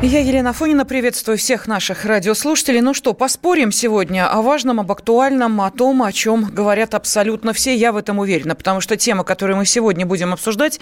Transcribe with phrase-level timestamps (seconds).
[0.00, 2.80] Я Елена Фонина, приветствую всех наших радиослушателей.
[2.80, 7.74] Ну что, поспорим сегодня о важном, об актуальном, о том, о чем говорят абсолютно все.
[7.74, 10.78] Я в этом уверена, потому что тема, которую мы сегодня будем обсуждать,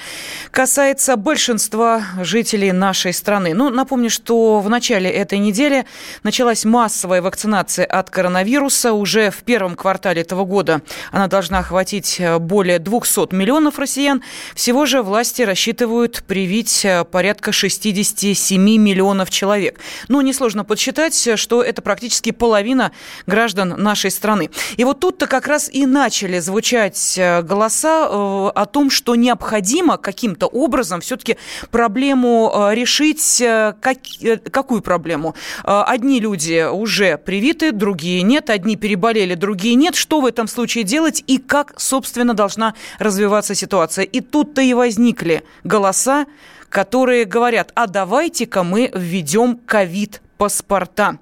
[0.50, 3.54] касается большинства жителей нашей страны.
[3.54, 5.86] Ну, напомню, что в начале этой недели
[6.22, 8.92] началась массовая вакцинация от коронавируса.
[8.92, 14.22] Уже в первом квартале этого года она должна охватить более 200 миллионов россиян.
[14.54, 19.80] Всего же власти рассчитывают привить порядка 67 миллионов миллионов человек.
[20.08, 22.92] Ну, несложно подсчитать, что это практически половина
[23.26, 24.50] граждан нашей страны.
[24.76, 29.96] И вот тут-то как раз и начали звучать э, голоса э, о том, что необходимо
[29.96, 31.36] каким-то образом все-таки
[31.70, 33.42] проблему э, решить.
[33.80, 33.98] Как,
[34.50, 35.34] какую проблему?
[35.64, 38.50] Одни люди уже привиты, другие нет.
[38.50, 39.94] Одни переболели, другие нет.
[39.94, 44.04] Что в этом случае делать и как, собственно, должна развиваться ситуация?
[44.04, 46.26] И тут-то и возникли голоса,
[46.76, 51.18] которые говорят, а давайте-ка мы введем ковид паспорта.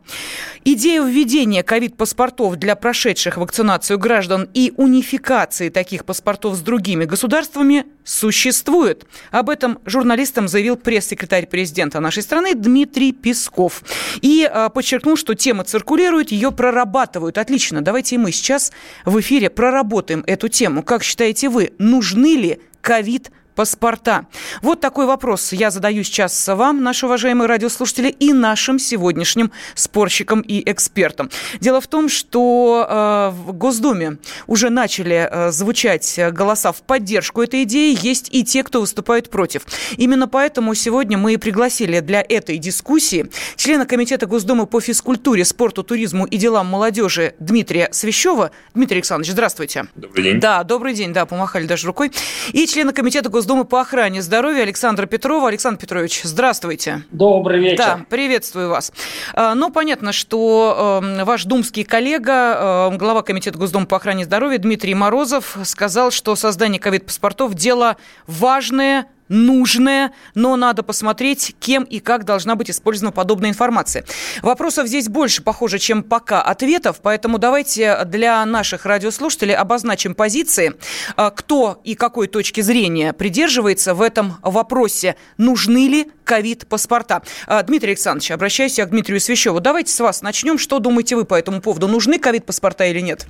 [0.64, 9.06] Идея введения ковид-паспортов для прошедших вакцинацию граждан и унификации таких паспортов с другими государствами существует.
[9.30, 13.84] Об этом журналистам заявил пресс-секретарь президента нашей страны Дмитрий Песков.
[14.22, 17.38] И а, подчеркнул, что тема циркулирует, ее прорабатывают.
[17.38, 18.72] Отлично, давайте мы сейчас
[19.04, 20.82] в эфире проработаем эту тему.
[20.82, 23.43] Как считаете вы, нужны ли ковид-паспорта?
[23.54, 24.26] Паспорта.
[24.62, 30.62] Вот такой вопрос я задаю сейчас вам, наши уважаемые радиослушатели, и нашим сегодняшним спорщикам и
[30.70, 31.30] экспертам.
[31.60, 37.62] Дело в том, что э, в Госдуме уже начали э, звучать голоса в поддержку этой
[37.62, 39.62] идеи, есть и те, кто выступает против.
[39.96, 45.82] Именно поэтому сегодня мы и пригласили для этой дискуссии члена Комитета Госдумы по физкультуре, спорту,
[45.82, 48.50] туризму и делам молодежи Дмитрия Свящева.
[48.74, 49.86] Дмитрий Александрович, здравствуйте.
[49.94, 50.40] Добрый день.
[50.40, 52.12] Да, добрый день, да, помахали даже рукой.
[52.52, 55.48] И члена Комитета Госдумы Госдумы по охране здоровья Александра Петрова.
[55.48, 57.02] Александр Петрович, здравствуйте.
[57.10, 57.76] Добрый вечер.
[57.76, 58.90] Да, приветствую вас.
[59.34, 64.56] А, ну, понятно, что эм, ваш думский коллега, эм, глава Комитета Госдумы по охране здоровья
[64.56, 72.24] Дмитрий Морозов сказал, что создание ковид-паспортов– дело важное, нужное, но надо посмотреть, кем и как
[72.24, 74.04] должна быть использована подобная информация.
[74.42, 80.74] Вопросов здесь больше, похоже, чем пока ответов, поэтому давайте для наших радиослушателей обозначим позиции,
[81.16, 87.22] а, кто и какой точки зрения придерживается в этом вопросе, нужны ли ковид-паспорта.
[87.46, 89.60] А, Дмитрий Александрович, обращаюсь я к Дмитрию Свящеву.
[89.60, 90.58] Давайте с вас начнем.
[90.58, 91.88] Что думаете вы по этому поводу?
[91.88, 93.26] Нужны ковид-паспорта или нет?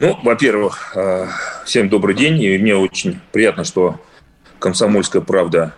[0.00, 1.28] Ну, во-первых, а,
[1.64, 2.40] всем добрый день.
[2.42, 4.00] И мне очень приятно, что
[4.60, 5.74] «Комсомольская правда»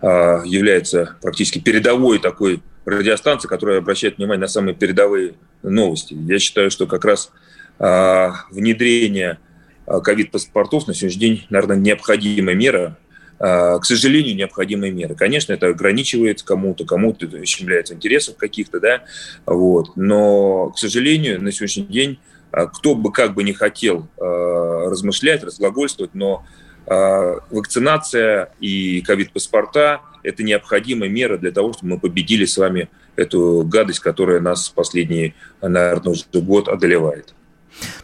[0.00, 6.14] а, является практически передовой такой радиостанцией, которая обращает внимание на самые передовые новости.
[6.14, 7.30] Я считаю, что как раз
[7.78, 9.38] а, внедрение
[9.86, 12.96] а, ковид-паспортов на сегодняшний день, наверное, необходимая мера,
[13.38, 15.14] к сожалению, необходимая мера.
[15.14, 19.04] Конечно, это ограничивает кому-то, кому-то это ущемляет интересов каких-то, да,
[19.46, 19.96] вот.
[19.96, 22.18] Но, к сожалению, на сегодняшний день
[22.50, 26.44] кто бы как бы не хотел размышлять, разглагольствовать, но
[26.90, 34.00] вакцинация и ковид-паспорта– это необходимая мера для того, чтобы мы победили с вами эту гадость,
[34.00, 37.34] которая нас последний, наверное, уже год одолевает.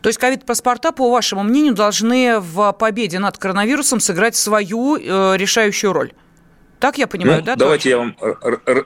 [0.01, 5.93] То есть ковид-паспорта, по вашему мнению, должны в победе над коронавирусом сыграть свою э, решающую
[5.93, 6.13] роль?
[6.79, 7.57] Так я понимаю, ну, да?
[7.57, 8.17] Давайте я вам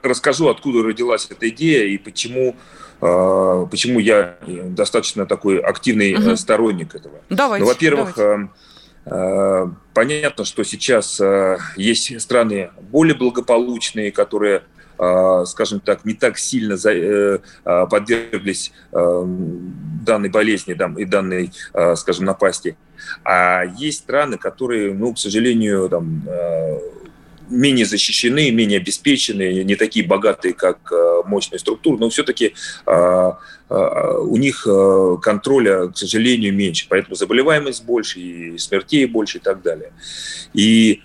[0.03, 2.57] расскажу, откуда родилась эта идея и почему,
[3.01, 6.37] э, почему я достаточно такой активный угу.
[6.37, 7.19] сторонник этого.
[7.29, 7.65] Давайте.
[7.65, 8.49] Ну, во-первых, давайте Э,
[9.93, 14.63] понятно, что сейчас э, есть страны более благополучные, которые
[14.99, 16.77] э, скажем так, не так сильно
[17.65, 21.53] подверглись данной болезни и данной,
[21.97, 22.77] скажем, напасти.
[23.25, 26.23] А есть страны, которые, ну, к сожалению, там,
[27.51, 32.55] менее защищены, менее обеспечены, не такие богатые, как э, мощные структуры, но все-таки
[32.87, 33.33] э,
[33.71, 33.75] э,
[34.21, 34.67] у них
[35.23, 36.87] контроля, к сожалению, меньше.
[36.89, 39.93] Поэтому заболеваемость больше, и смертей больше и так далее.
[40.55, 41.03] И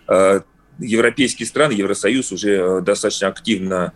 [0.80, 3.94] европейские страны, Евросоюз уже достаточно активно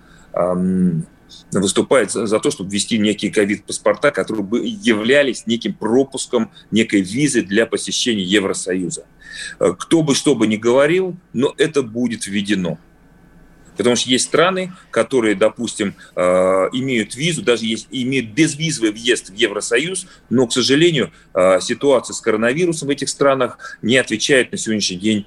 [1.51, 7.42] выступает за, за то, чтобы ввести некие ковид-паспорта, которые бы являлись неким пропуском, некой визы
[7.42, 9.06] для посещения Евросоюза.
[9.60, 12.78] Э, кто бы что бы ни говорил, но это будет введено.
[13.78, 16.22] Потому что есть страны, которые, допустим, э,
[16.74, 22.19] имеют визу, даже есть, имеют безвизовый въезд в Евросоюз, но, к сожалению, э, ситуация с
[22.19, 25.25] коронавирусом в этих странах не отвечает на сегодняшний день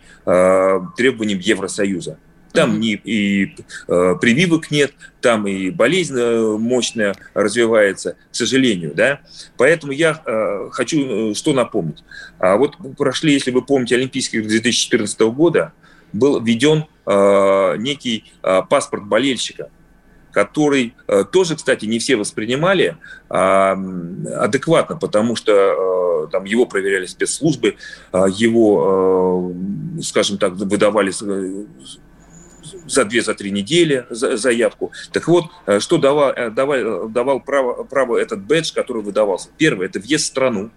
[0.96, 2.18] требованиям Евросоюза.
[2.52, 3.00] Там mm-hmm.
[3.04, 3.54] и,
[3.88, 9.20] э, прививок нет, там и болезнь э, мощная развивается, к сожалению, да.
[9.56, 12.04] Поэтому я э, хочу э, что напомнить.
[12.38, 15.72] А вот прошли, если вы помните, Олимпийских 2014 года,
[16.12, 19.70] был введен э, некий э, паспорт болельщика,
[20.30, 22.96] который э, тоже, кстати, не все воспринимали
[23.30, 25.52] э, адекватно, потому что
[26.24, 27.76] э, там его проверяли спецслужбы,
[28.12, 29.52] э, его,
[29.98, 31.64] э, скажем так, выдавали э,
[32.86, 34.92] за две, за три недели заявку.
[35.12, 39.48] Так вот, э, что давал, э, давал, давал право, право этот бэдж, который выдавался?
[39.58, 40.70] Первое– это въезд в страну.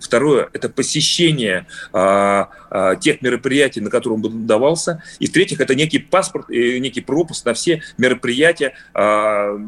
[0.00, 5.02] Второе– это посещение а, а, тех мероприятий, на котором он давался.
[5.18, 9.58] И в-третьих, это некий паспорт, некий пропуск на все мероприятия, а,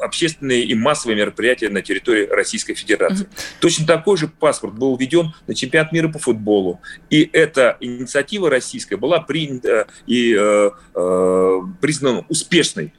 [0.00, 3.26] общественные и массовые мероприятия на территории Российской Федерации.
[3.26, 3.60] Mm-hmm.
[3.60, 6.80] Точно такой же паспорт был введен на чемпионат мира по футболу.
[7.10, 12.92] И эта инициатива российская была принята и э, э, признана успешной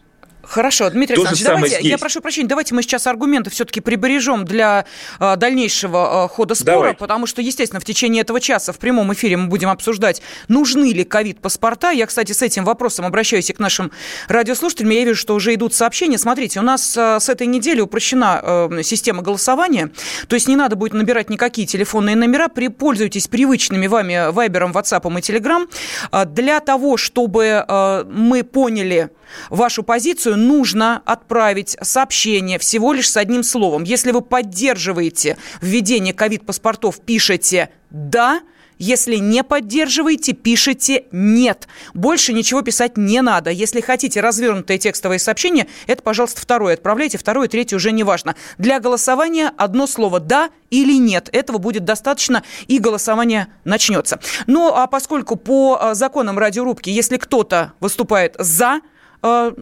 [0.47, 4.85] Хорошо, Дмитрий То Александрович, давайте, я прошу прощения, давайте мы сейчас аргументы все-таки прибережем для
[5.19, 6.93] э, дальнейшего э, хода спора, Давай.
[6.93, 11.03] потому что, естественно, в течение этого часа в прямом эфире мы будем обсуждать, нужны ли
[11.03, 11.91] ковид-паспорта.
[11.91, 13.91] Я, кстати, с этим вопросом обращаюсь и к нашим
[14.29, 14.91] радиослушателям.
[14.91, 16.17] Я вижу, что уже идут сообщения.
[16.17, 19.91] Смотрите, у нас э, с этой недели упрощена э, система голосования,
[20.29, 25.17] то есть не надо будет набирать никакие телефонные номера, при, пользуйтесь привычными вами Вайбером, Ватсапом
[25.17, 25.67] и Телеграм.
[26.13, 29.09] Э, для того, чтобы э, мы поняли
[29.49, 33.83] вашу позицию, нужно отправить сообщение всего лишь с одним словом.
[33.83, 38.41] Если вы поддерживаете введение ковид-паспортов, пишите «да»,
[38.79, 41.67] если не поддерживаете, пишите «нет».
[41.93, 43.49] Больше ничего писать не надо.
[43.49, 48.35] Если хотите развернутое текстовое сообщение, это, пожалуйста, второе отправляйте, второе, третье уже не важно.
[48.57, 51.29] Для голосования одно слово «да» или «нет».
[51.31, 54.19] Этого будет достаточно, и голосование начнется.
[54.45, 58.81] Ну, а поскольку по а, законам радиорубки, если кто-то выступает «за»,
[59.21, 59.53] а,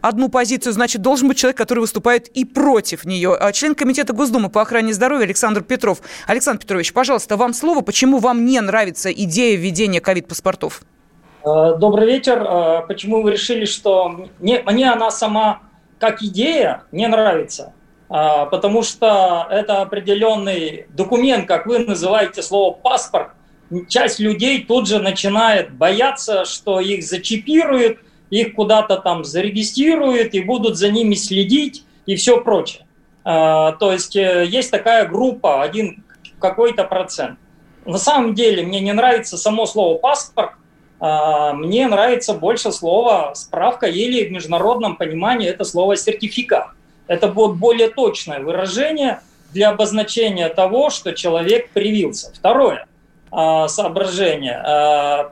[0.00, 3.34] одну позицию, значит, должен быть человек, который выступает и против нее.
[3.34, 6.00] А член Комитета Госдумы по охране здоровья Александр Петров.
[6.26, 7.80] Александр Петрович, пожалуйста, вам слово.
[7.82, 10.82] Почему вам не нравится идея введения ковид-паспортов?
[11.44, 12.86] А, добрый вечер.
[12.88, 15.62] Почему вы решили, что мне, мне она сама
[15.98, 17.72] как идея не нравится?
[18.08, 23.28] Потому что это определенный документ, как вы называете слово паспорт.
[23.86, 27.98] Часть людей тут же начинает бояться, что их зачипируют–
[28.30, 32.86] их куда-то там зарегистрируют и будут за ними следить и все прочее.
[33.24, 36.02] А, то есть э, есть такая группа, один
[36.38, 37.38] какой-то процент.
[37.84, 40.52] На самом деле мне не нравится само слово паспорт,
[41.00, 46.68] а, мне нравится больше слово справка или в международном понимании это слово сертификат.
[47.08, 49.20] Это будет более точное выражение
[49.52, 52.32] для обозначения того, что человек привился.
[52.32, 52.86] Второе
[53.32, 55.30] а, соображение.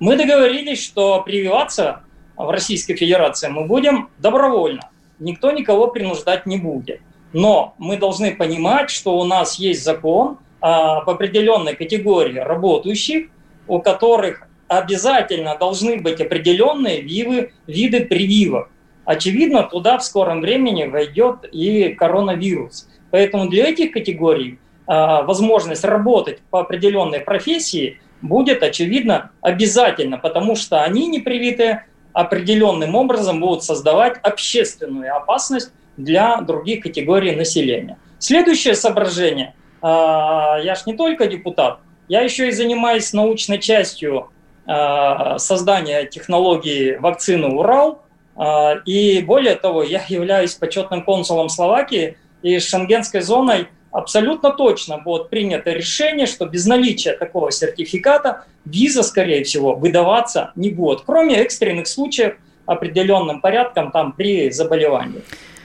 [0.00, 2.02] Мы договорились, что прививаться
[2.46, 4.90] в Российской Федерации мы будем добровольно.
[5.18, 7.00] Никто никого принуждать не будет.
[7.32, 13.28] Но мы должны понимать, что у нас есть закон а, по определенной категории работающих,
[13.66, 18.70] у которых обязательно должны быть определенные виды, виды прививок.
[19.04, 22.88] Очевидно, туда в скором времени войдет и коронавирус.
[23.10, 30.82] Поэтому для этих категорий а, возможность работать по определенной профессии будет, очевидно, обязательно, потому что
[30.82, 37.98] они не привитые, определенным образом будут создавать общественную опасность для других категорий населения.
[38.18, 39.54] Следующее соображение.
[39.82, 44.30] А, я ж не только депутат, я еще и занимаюсь научной частью
[44.66, 48.02] а, создания технологии вакцины «Урал».
[48.36, 55.30] А, и более того, я являюсь почетным консулом Словакии и шенгенской зоной– абсолютно точно будет
[55.30, 61.86] принято решение, что без наличия такого сертификата виза, скорее всего, выдаваться не будет, кроме экстренных
[61.86, 65.22] случаев определенным порядком там при заболевании.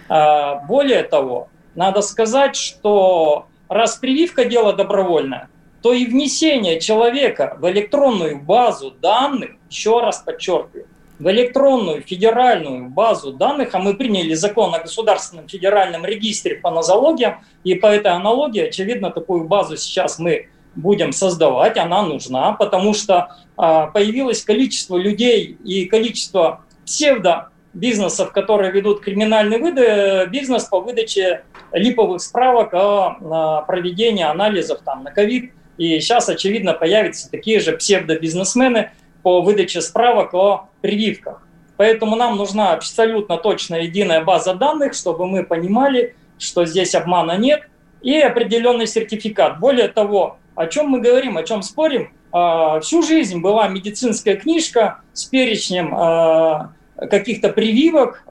[0.10, 5.50] А, более того, надо сказать, что раз прививка дело добровольное,
[5.82, 10.88] то и внесение человека в электронную базу данных, еще раз подчеркиваю,
[11.20, 17.44] в электронную федеральную базу данных, а мы приняли закон о государственном федеральном регистре по нозологиям,
[17.64, 23.30] и по этой аналогии, очевидно, такую базу сейчас мы будем создавать, она нужна, потому что
[23.56, 31.44] а, появилось количество людей и количество псевдо бизнесов, которые ведут криминальный выда- бизнес по выдаче
[31.72, 35.52] липовых справок о, проведении анализов там, на ковид.
[35.78, 38.92] И сейчас, очевидно, появятся такие же псевдобизнесмены,
[39.26, 41.42] по выдаче справок о прививках.
[41.78, 47.68] Поэтому нам нужна абсолютно точная единая база данных, чтобы мы понимали, что здесь обмана нет,
[48.04, 49.60] и определенный сертификат.
[49.60, 55.02] Более того, о чем мы говорим, о чем спорим, а, всю жизнь была медицинская книжка
[55.14, 58.24] с перечнем а, каких-то прививок,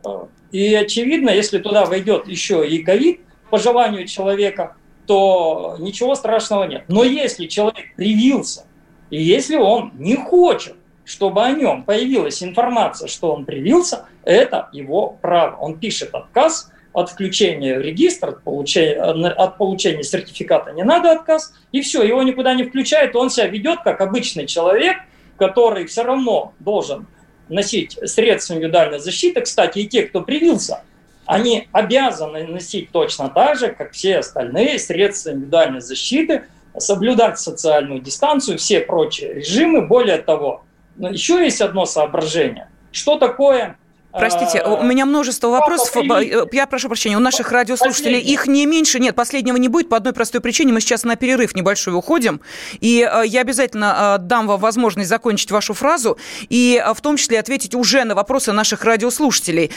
[0.52, 3.20] и очевидно, если туда войдет еще и ковид
[3.50, 4.76] по желанию человека,
[5.08, 6.84] то ничего страшного нет.
[6.86, 8.64] Но если человек привился,
[9.10, 15.18] и если он не хочет чтобы о нем появилась информация, что он привился, это его
[15.20, 15.56] право.
[15.56, 21.52] Он пишет отказ от включения в регистр, от получения, от получения сертификата не надо отказ,
[21.72, 24.98] и все, его никуда не включает, он себя ведет как обычный человек,
[25.36, 27.06] который все равно должен
[27.48, 29.40] носить средства индивидуальной защиты.
[29.40, 30.82] Кстати, и те, кто привился,
[31.26, 36.44] они обязаны носить точно так же, как все остальные средства индивидуальной защиты,
[36.76, 39.86] соблюдать социальную дистанцию, все прочие режимы.
[39.86, 40.64] Более того,
[40.96, 42.68] еще есть одно соображение.
[42.92, 43.78] Что такое
[44.16, 45.96] Простите, у меня множество вопросов.
[45.96, 49.00] Э, я прошу прощения, у наших радиослушателей их не меньше.
[49.00, 50.72] Нет, последнего не будет по одной простой причине.
[50.72, 52.40] Мы сейчас на перерыв небольшой уходим.
[52.80, 56.16] И э, я обязательно э, дам вам возможность закончить вашу фразу
[56.48, 59.72] и в том числе ответить уже на вопросы наших радиослушателей.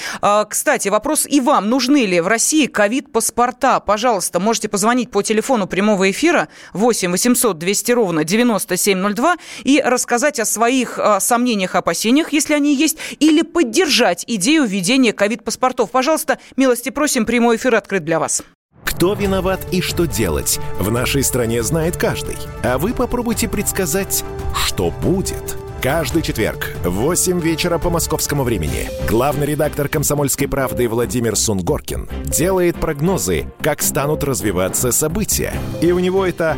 [0.49, 1.69] Кстати, вопрос и вам.
[1.69, 3.79] Нужны ли в России ковид-паспорта?
[3.79, 10.45] Пожалуйста, можете позвонить по телефону прямого эфира 8 800 200 ровно 9702 и рассказать о
[10.45, 15.91] своих сомнениях, опасениях, если они есть, или поддержать идею введения ковид-паспортов.
[15.91, 18.43] Пожалуйста, милости просим, прямой эфир открыт для вас.
[18.83, 22.37] Кто виноват и что делать, в нашей стране знает каждый.
[22.63, 24.23] А вы попробуйте предсказать,
[24.55, 25.57] что будет.
[25.81, 32.77] Каждый четверг в 8 вечера по московскому времени главный редактор «Комсомольской правды» Владимир Сунгоркин делает
[32.77, 35.53] прогнозы, как станут развиваться события.
[35.81, 36.57] И у него это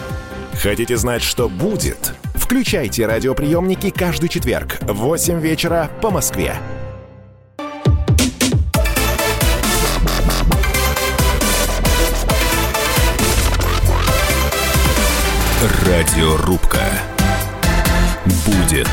[0.53, 2.13] Хотите знать, что будет?
[2.35, 6.55] Включайте радиоприемники каждый четверг в 8 вечера по Москве.
[15.85, 16.81] Радиорубка.
[18.45, 18.89] Будет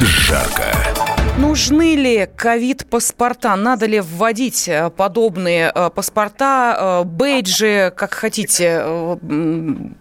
[0.00, 1.19] жарко.
[1.40, 3.56] Нужны ли ковид-паспорта?
[3.56, 8.84] Надо ли вводить э, подобные э, паспорта, э, бейджи, как хотите,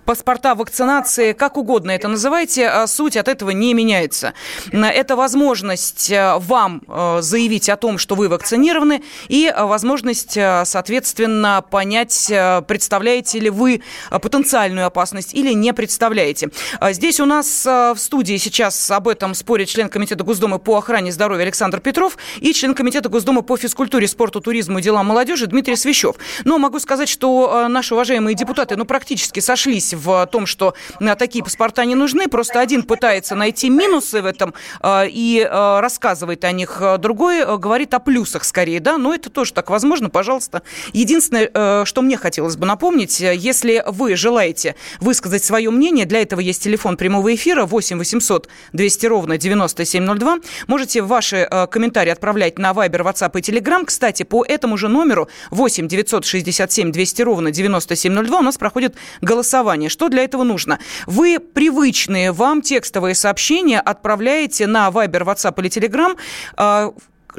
[0.03, 4.33] паспорта вакцинации, как угодно это называйте, а суть от этого не меняется.
[4.73, 6.81] Это возможность вам
[7.21, 12.31] заявить о том, что вы вакцинированы, и возможность, соответственно, понять,
[12.67, 16.49] представляете ли вы потенциальную опасность или не представляете.
[16.91, 21.28] Здесь у нас в студии сейчас об этом спорит член Комитета Госдумы по охране здоровья
[21.37, 26.15] Александр Петров и член Комитета Госдумы по физкультуре, спорту, туризму и делам молодежи Дмитрий Свящев.
[26.45, 31.15] Но могу сказать, что э, наши уважаемые депутаты ну, практически сошлись в том, что э,
[31.15, 32.27] такие паспорта не нужны.
[32.27, 36.81] Просто один пытается найти минусы в этом э, и рассказывает о них.
[36.99, 38.79] Другой говорит о плюсах скорее.
[38.79, 38.97] Да?
[38.97, 40.09] Но это тоже так возможно.
[40.09, 40.61] Пожалуйста.
[40.93, 46.63] Единственное, что мне хотелось бы напомнить, если вы желаете высказать свое мнение, для этого есть
[46.63, 50.37] телефон прямого эфира 8 800 200 ровно 9702.
[50.67, 53.83] Можете ваши э, комментарии отправлять на Viber, WhatsApp и Telegram.
[53.85, 59.89] Кстати, по этому же номеру 8 967 200 ровно 9702 у нас проходит голосование.
[59.89, 60.79] Что для этого нужно?
[61.05, 66.17] Вы привычные вам текстовые сообщения отправляете на Viber, WhatsApp или Telegram.
[66.57, 66.91] Э,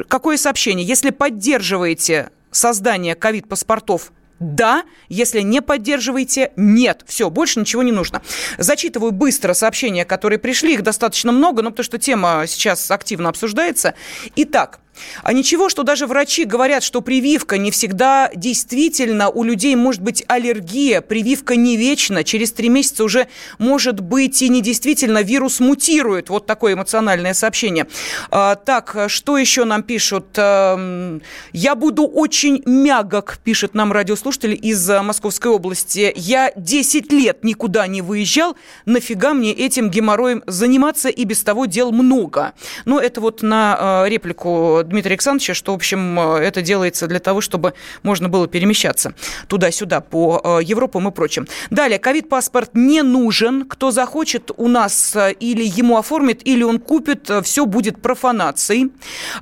[0.08, 0.86] какое сообщение?
[0.86, 7.02] Если поддерживаете создание ковид-паспортов да, если не поддерживаете, нет.
[7.06, 8.22] Все, больше ничего не нужно.
[8.56, 10.74] Зачитываю быстро сообщения, которые пришли.
[10.74, 13.94] Их достаточно много, но потому что тема сейчас активно обсуждается.
[14.36, 14.80] Итак,
[15.22, 20.24] А ничего, что даже врачи говорят, что прививка не всегда действительно у людей может быть
[20.28, 23.28] аллергия, прививка не вечна, через три месяца уже
[23.58, 26.30] может быть и не действительно вирус мутирует.
[26.30, 27.86] Вот такое эмоциональное сообщение.
[28.30, 30.26] А, так, что еще нам пишут?
[30.36, 31.18] А,
[31.52, 36.12] я буду очень мягок, пишет нам радиослушатель из Московской области.
[36.16, 41.92] Я 10 лет никуда не выезжал, нафига мне этим геморроем заниматься, и без того дел
[41.92, 42.52] много.
[42.84, 47.06] Но ну, это вот на э, реплику Дмитрия Александровича, что, в общем, э, это делается
[47.06, 49.14] для того, чтобы можно было перемещаться
[49.48, 51.48] туда-сюда по э, Европам и прочим.
[51.70, 53.64] Далее, ковид-паспорт не нужен.
[53.64, 58.92] Кто захочет у нас или ему оформит, или он купит, все будет профанацией.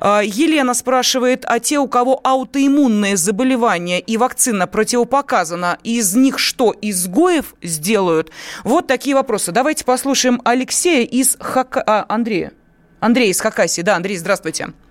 [0.01, 7.55] Елена спрашивает, а те, у кого аутоиммунные заболевания и вакцина противопоказана, из них что, изгоев
[7.63, 8.31] сделают?
[8.65, 9.53] Вот такие вопросы.
[9.53, 11.83] Давайте послушаем Алексея из Хака...
[11.87, 12.53] А, Андрея.
[13.01, 13.83] Андрей из Хакасии.
[13.83, 14.65] Да, Андрей, здравствуйте.
[14.65, 14.88] Здравствуйте.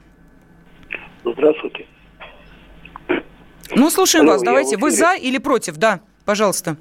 [3.75, 4.43] Ну, слушаем Алло, вас.
[4.43, 4.77] Давайте.
[4.77, 5.77] Вы за или против?
[5.77, 6.77] Да, пожалуйста.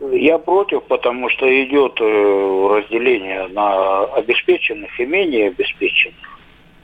[0.00, 6.16] Я против, потому что идет э, разделение на обеспеченных и менее обеспеченных.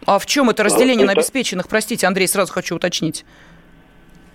[0.07, 1.07] А в чем это разделение это...
[1.07, 1.69] на обеспеченных?
[1.69, 3.25] Простите, Андрей, сразу хочу уточнить.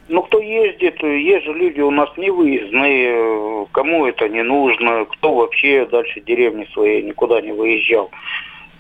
[0.09, 5.35] Ну, кто ездит, есть же люди у нас не выездные, кому это не нужно, кто
[5.35, 8.09] вообще дальше деревни своей никуда не выезжал.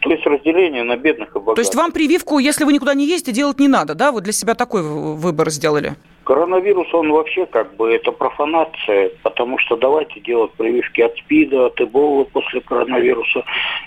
[0.01, 1.55] То есть разделение на бедных и богатых.
[1.55, 4.11] То есть вам прививку, если вы никуда не ездите, делать не надо, да?
[4.11, 5.95] Вы для себя такой выбор сделали?
[6.23, 11.81] Коронавирус, он вообще как бы это профанация, потому что давайте делать прививки от СПИДа, от
[11.81, 13.43] Эболы после коронавируса,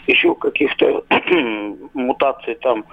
[0.06, 1.04] еще каких-то
[1.94, 2.84] мутаций там.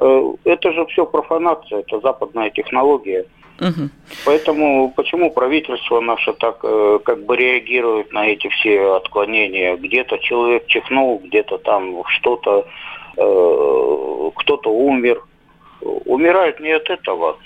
[0.00, 3.26] Э, это же все профанация, это западная технология.
[3.60, 3.90] Угу.
[4.24, 9.76] Поэтому почему правительство наше так э, как бы реагирует на эти все отклонения?
[9.76, 12.66] Где-то человек чихнул, где-то там что-то,
[13.16, 15.22] э, кто-то умер.
[15.82, 17.36] Умирают не от этого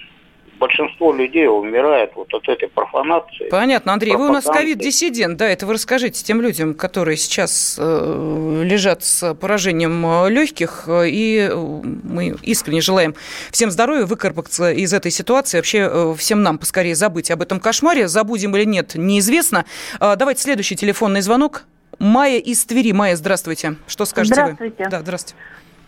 [0.58, 3.48] большинство людей умирает вот от этой профанации.
[3.50, 8.62] Понятно, Андрей, вы у нас ковид-диссидент, да, это вы расскажите тем людям, которые сейчас э,
[8.64, 13.14] лежат с поражением э, легких, э, и э, мы искренне желаем
[13.50, 18.56] всем здоровья, выкарабкаться из этой ситуации, вообще всем нам поскорее забыть об этом кошмаре, забудем
[18.56, 19.64] или нет, неизвестно.
[20.00, 21.64] Давайте следующий телефонный звонок.
[21.98, 22.92] Майя из Твери.
[22.92, 23.76] Майя, здравствуйте.
[23.86, 24.84] Что скажете здравствуйте.
[24.84, 24.90] вы?
[24.90, 25.36] Да, здравствуйте.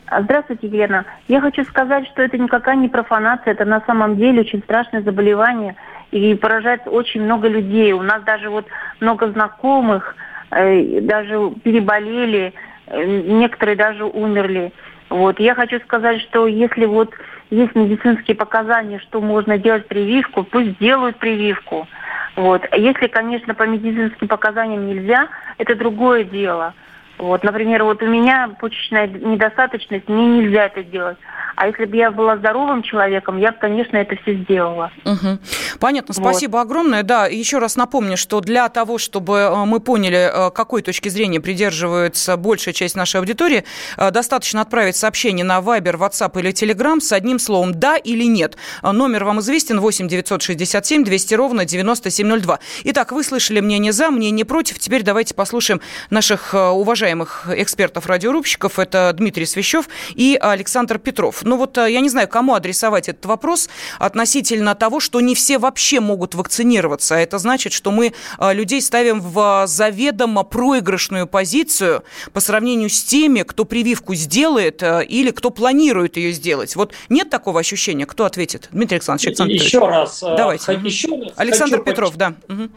[0.09, 1.05] А, здравствуйте, Елена.
[1.27, 5.75] Я хочу сказать, что это никакая не профанация, это на самом деле очень страшное заболевание
[6.13, 7.93] и поражает очень много людей.
[7.93, 8.67] У нас даже вот
[9.01, 10.15] много знакомых
[10.53, 12.55] э, даже переболели,
[12.87, 14.73] э, некоторые даже умерли.
[15.09, 15.41] Вот.
[15.41, 17.13] Я хочу сказать, что если вот
[17.51, 21.89] есть медицинские показания, что можно делать прививку, пусть делают прививку.
[22.37, 22.63] Вот.
[22.77, 26.75] Если, конечно, по медицинским показаниям нельзя, это другое дело.
[27.19, 31.17] Вот, например, вот у меня почечная недостаточность, мне нельзя это делать.
[31.57, 34.93] А если бы я была здоровым человеком, я бы, конечно, это все сделала.
[35.07, 35.39] Угу.
[35.81, 36.63] Понятно, спасибо вот.
[36.63, 37.03] огромное.
[37.03, 41.41] Да, еще раз напомню, что для того, чтобы э, мы поняли, э, какой точки зрения
[41.41, 43.65] придерживается большая часть нашей аудитории,
[43.97, 48.59] э, достаточно отправить сообщение на Viber, WhatsApp или Telegram с одним словом «да» или «нет».
[48.83, 52.59] Номер вам известен 8 967 200 ровно 9702.
[52.85, 54.79] Итак, вы слышали мнение «за», мнение «против».
[54.79, 58.79] Теперь давайте послушаем наших уважаемых экспертов-радиорубщиков.
[58.79, 61.43] Это Дмитрий Свящев и Александр Петров.
[61.43, 65.59] Ну вот э, я не знаю, кому адресовать этот вопрос относительно того, что не все
[65.59, 67.17] вообще могут вакцинироваться.
[67.17, 73.03] А это значит, что мы э, людей ставим в заведомо проигрышную позицию по сравнению с
[73.05, 76.77] теми, кто прививку сделает э, или кто планирует ее сделать.
[76.77, 78.07] Вот нет такого ощущения?
[78.07, 78.69] Кто ответит?
[78.73, 79.95] Дмитрий Александрович, Александр Еще Петрович.
[79.95, 80.21] раз.
[80.21, 80.73] Давайте.
[80.85, 82.19] Еще раз Александр Петров, подч...
[82.19, 82.35] да.
[82.49, 82.71] Угу.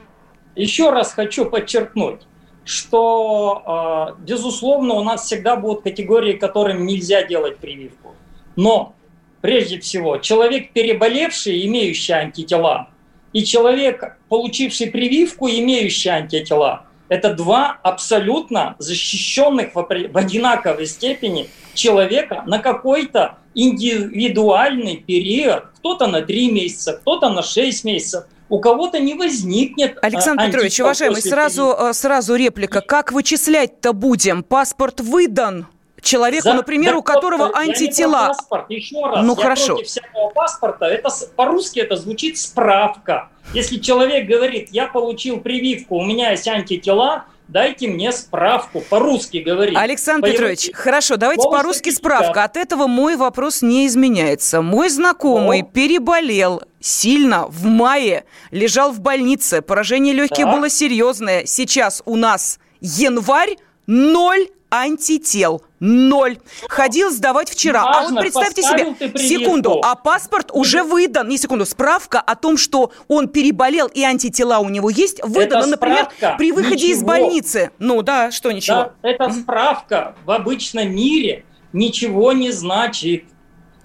[0.56, 2.22] Еще раз хочу подчеркнуть
[2.70, 8.14] что, безусловно, у нас всегда будут категории, которым нельзя делать прививку.
[8.56, 8.94] Но,
[9.42, 12.90] прежде всего, человек, переболевший, имеющий антитела,
[13.34, 22.60] и человек, получивший прививку, имеющий антитела, это два абсолютно защищенных в одинаковой степени человека на
[22.60, 25.64] какой-то индивидуальный период.
[25.78, 28.26] Кто-то на три месяца, кто-то на шесть месяцев.
[28.50, 32.82] У кого-то не возникнет а, Александр Петрович, уважаемый, сразу, э, сразу реплика.
[32.82, 34.44] Как вычислять-то будем?
[34.44, 35.68] Паспорт выдан?
[36.02, 38.30] человеку, За, например, у которого антитела.
[38.30, 39.26] паспорт, еще раз.
[39.26, 39.76] Ну я хорошо.
[39.76, 40.86] Против всякого паспорта.
[40.86, 43.30] Это по-русски это звучит справка.
[43.54, 48.82] Если человек говорит, я получил прививку, у меня есть антитела, дайте мне справку.
[48.82, 49.76] По-русски говорить.
[49.76, 52.44] Александр по Петрович, хорошо, давайте по-русски справка.
[52.44, 54.62] От этого мой вопрос не изменяется.
[54.62, 55.64] Мой знакомый О.
[55.64, 60.56] переболел сильно в мае, лежал в больнице, поражение легких да.
[60.56, 61.46] было серьезное.
[61.46, 63.58] Сейчас у нас январь,
[63.88, 65.64] ноль антител.
[65.80, 66.38] Ноль.
[66.68, 67.84] Ходил сдавать вчера.
[67.86, 72.58] Важно, а вот представьте себе, секунду, а паспорт уже выдан, не секунду, справка о том,
[72.58, 76.92] что он переболел и антитела у него есть, выдана, например, при выходе ничего.
[76.92, 77.72] из больницы.
[77.80, 78.92] Ну да, что ничего?
[79.02, 83.24] Да, эта справка в обычном мире ничего не значит.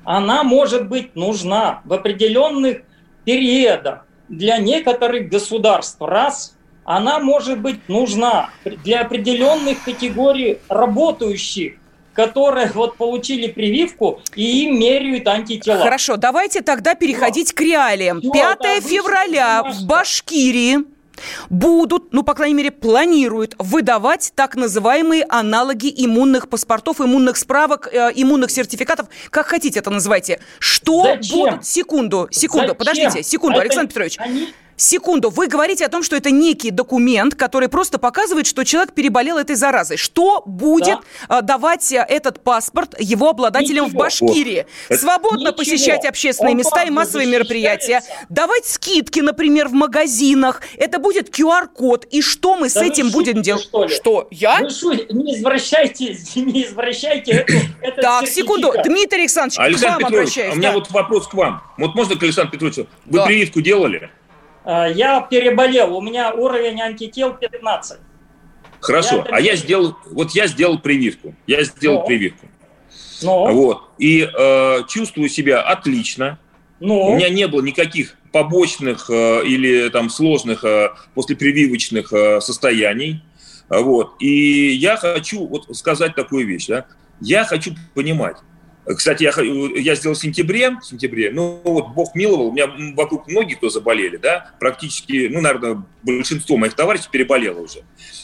[0.05, 2.83] Она может быть нужна в определенных
[3.25, 5.97] периодах для некоторых государств.
[6.01, 11.75] Раз, она может быть нужна для определенных категорий работающих
[12.14, 15.83] которые вот получили прививку и им меряют антитела.
[15.83, 17.57] Хорошо, давайте тогда переходить Но.
[17.57, 18.20] к реалиям.
[18.20, 20.79] Все, 5 февраля в Башкирии
[21.51, 28.12] будут, ну, по крайней мере, планируют выдавать так называемые аналоги иммунных паспортов, иммунных справок, э,
[28.14, 30.40] иммунных сертификатов, как хотите это называйте.
[30.59, 31.38] Что Зачем?
[31.38, 31.66] будут?
[31.66, 32.77] Секунду, секунду, Зачем?
[32.77, 34.16] подождите, секунду, это Александр Петрович.
[34.18, 38.92] Они Секунду, вы говорите о том, что это некий документ, который просто показывает, что человек
[38.92, 39.96] переболел этой заразой.
[39.96, 41.42] Что будет да.
[41.42, 43.98] давать э, этот паспорт его обладателям Ничего.
[43.98, 44.66] в Башкирии?
[44.88, 44.98] Вот.
[44.98, 45.52] Свободно Ничего.
[45.52, 50.60] посещать общественные Он места и массовые мероприятия, давать скидки, например, в магазинах.
[50.76, 52.06] Это будет QR-код.
[52.10, 53.64] И что мы да с этим будем делать?
[53.64, 54.28] Что, что?
[54.30, 54.60] Я?
[54.60, 58.72] Вы шо, не извращайте, не извращайте эту, этот Так, секунду.
[58.84, 60.54] Дмитрий Александрович, Александр к вам Петрович, обращаюсь.
[60.54, 60.74] У меня да.
[60.74, 61.62] вот вопрос к вам.
[61.78, 62.87] Вот можно к Александру Петровичу?
[63.06, 63.26] Вы да.
[63.26, 64.10] прививку делали?
[64.64, 67.98] Э, я переболел, у меня уровень антител 15.
[68.81, 72.07] Хорошо, я а я сделал, вот я сделал прививку, я сделал Но.
[72.07, 72.46] прививку.
[73.22, 73.53] Но.
[73.53, 76.38] Вот, и э, чувствую себя отлично.
[76.81, 77.07] Но.
[77.07, 83.22] У меня не было никаких побочных э, или там сложных э, послепрививочных э, состояний.
[83.70, 86.85] Вот, и я хочу вот сказать такую вещь, да,
[87.20, 88.37] я хочу понимать,
[88.85, 89.33] кстати, я,
[89.81, 93.70] я сделал в сентябре, в сентябре, ну вот Бог миловал, у меня вокруг многие, кто
[93.70, 97.81] заболели, да, практически, ну, наверное, большинство моих товарищей переболело уже.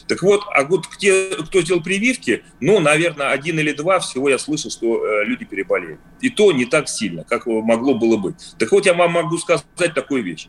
[0.07, 4.39] Так вот, а вот те, кто сделал прививки, ну, наверное, один или два всего я
[4.39, 5.99] слышал, что э, люди переболели.
[6.21, 8.55] И то не так сильно, как могло было быть.
[8.59, 10.49] Так вот, я вам могу сказать такую вещь.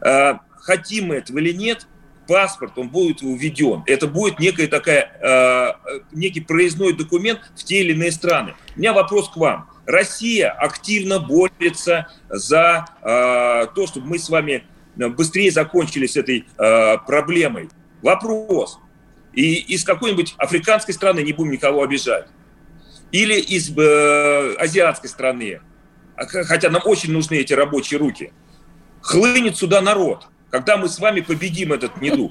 [0.00, 1.86] Э, хотим мы этого или нет,
[2.26, 3.82] паспорт, он будет введен.
[3.86, 8.54] Это будет некая такая, э, некий проездной документ в те или иные страны.
[8.76, 9.68] У меня вопрос к вам.
[9.86, 14.64] Россия активно борется за э, то, чтобы мы с вами
[14.96, 17.68] быстрее закончили с этой э, проблемой.
[18.02, 18.78] Вопрос.
[19.32, 22.28] И из какой-нибудь африканской страны, не будем никого обижать,
[23.10, 25.60] или из э, азиатской страны,
[26.16, 28.32] хотя нам очень нужны эти рабочие руки,
[29.00, 32.30] хлынет сюда народ– когда мы с вами победим этот недуг?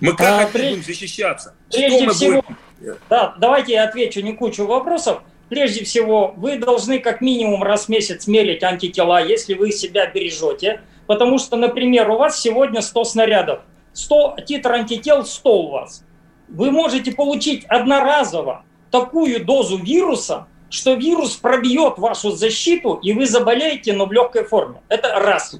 [0.00, 1.54] Мы как а, будем защищаться?
[1.70, 2.96] Прежде Что мы всего, будем...
[3.08, 5.22] да, давайте я отвечу не кучу вопросов.
[5.48, 10.80] Прежде всего, вы должны как минимум раз в месяц мерить антитела, если вы себя бережете.
[11.06, 13.60] Потому что, например, у вас сегодня 100 снарядов.
[13.92, 16.04] 100, титр антител 100 у вас.
[16.48, 23.92] Вы можете получить одноразово такую дозу вируса, что вирус пробьет вашу защиту, и вы заболеете,
[23.92, 24.80] но в легкой форме.
[24.88, 25.54] Это раз.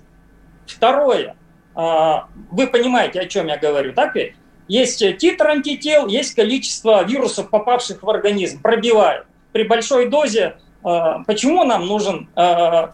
[0.66, 1.36] Второе.
[1.76, 4.34] А, вы понимаете, о чем я говорю, так ведь?
[4.66, 9.26] Есть титр антител, есть количество вирусов, попавших в организм, пробивает.
[9.52, 12.92] При большой дозе а, Почему нам нужен, а,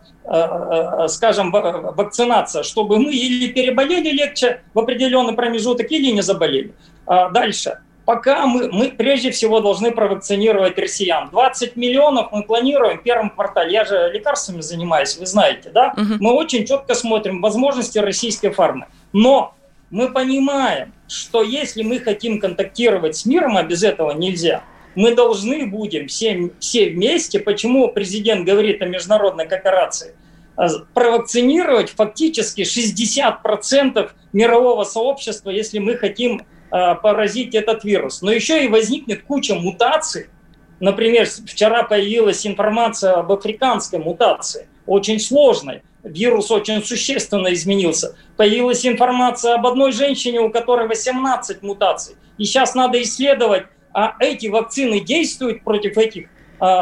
[1.08, 2.62] скажем, вакцинация?
[2.62, 6.72] Чтобы мы или переболели легче в определенный промежуток, или не заболели.
[7.06, 11.28] Дальше пока мы, мы прежде всего должны провакцинировать россиян.
[11.30, 13.72] 20 миллионов мы планируем в первом квартале.
[13.72, 15.94] Я же лекарствами занимаюсь, вы знаете, да?
[15.96, 16.14] Угу.
[16.20, 18.86] Мы очень четко смотрим возможности российской фармы.
[19.12, 19.54] Но
[19.90, 25.66] мы понимаем, что если мы хотим контактировать с миром, а без этого нельзя, мы должны
[25.66, 30.14] будем все, все вместе, почему президент говорит о международной кооперации,
[30.56, 38.22] а, провакцинировать фактически 60% мирового сообщества, если мы хотим Э, поразить этот вирус.
[38.22, 40.28] Но еще и возникнет куча мутаций.
[40.80, 45.82] Например, вчера появилась информация об африканской мутации, очень сложной.
[46.02, 48.16] Вирус очень существенно изменился.
[48.36, 52.16] Появилась информация об одной женщине, у которой 18 мутаций.
[52.38, 56.28] И сейчас надо исследовать, а эти вакцины действуют против этих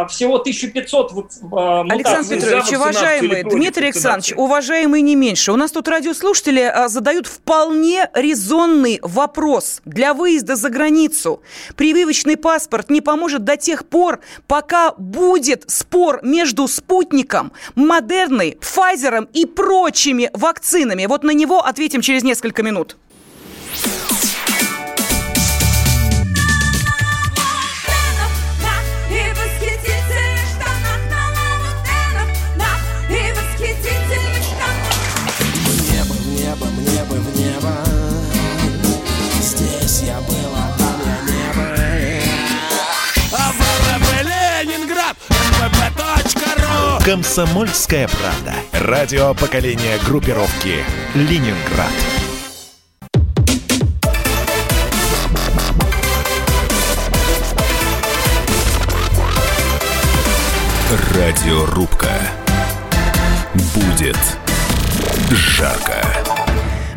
[0.08, 1.12] всего 1500
[1.52, 5.52] а, Александр Петрович, уважаемый Дмитрий Александрович, уважаемый не меньше.
[5.52, 11.42] У нас тут радиослушатели а, задают вполне резонный вопрос для выезда за границу.
[11.76, 19.46] Прививочный паспорт не поможет до тех пор, пока будет спор между спутником, Модерной, Пфайзером и
[19.46, 21.06] прочими вакцинами.
[21.06, 22.98] Вот на него ответим через несколько минут.
[47.04, 48.54] «Комсомольская правда».
[48.72, 50.84] Радио поколения группировки
[51.14, 51.90] «Ленинград».
[61.14, 62.10] Радиорубка.
[63.74, 64.18] Будет
[65.30, 66.29] жарко.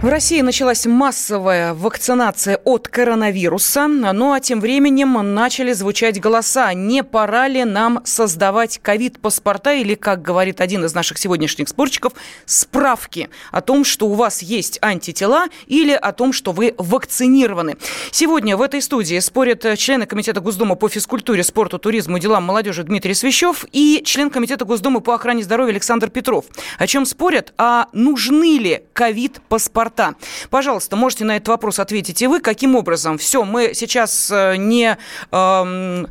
[0.03, 6.73] В России началась массовая вакцинация от коронавируса, ну а тем временем начали звучать голоса.
[6.73, 12.11] Не пора ли нам создавать ковид-паспорта или, как говорит один из наших сегодняшних спорщиков,
[12.45, 17.77] справки о том, что у вас есть антитела или о том, что вы вакцинированы.
[18.11, 22.83] Сегодня в этой студии спорят члены Комитета Госдумы по физкультуре, спорту, туризму и делам молодежи
[22.83, 26.43] Дмитрий Свящев и член Комитета Госдумы по охране здоровья Александр Петров.
[26.77, 27.53] О чем спорят?
[27.57, 30.15] А нужны ли ковид-паспорта паспорта.
[30.49, 32.39] Пожалуйста, можете на этот вопрос ответить и вы.
[32.39, 33.17] Каким образом?
[33.17, 34.97] Все, мы сейчас э, не
[35.31, 36.05] э,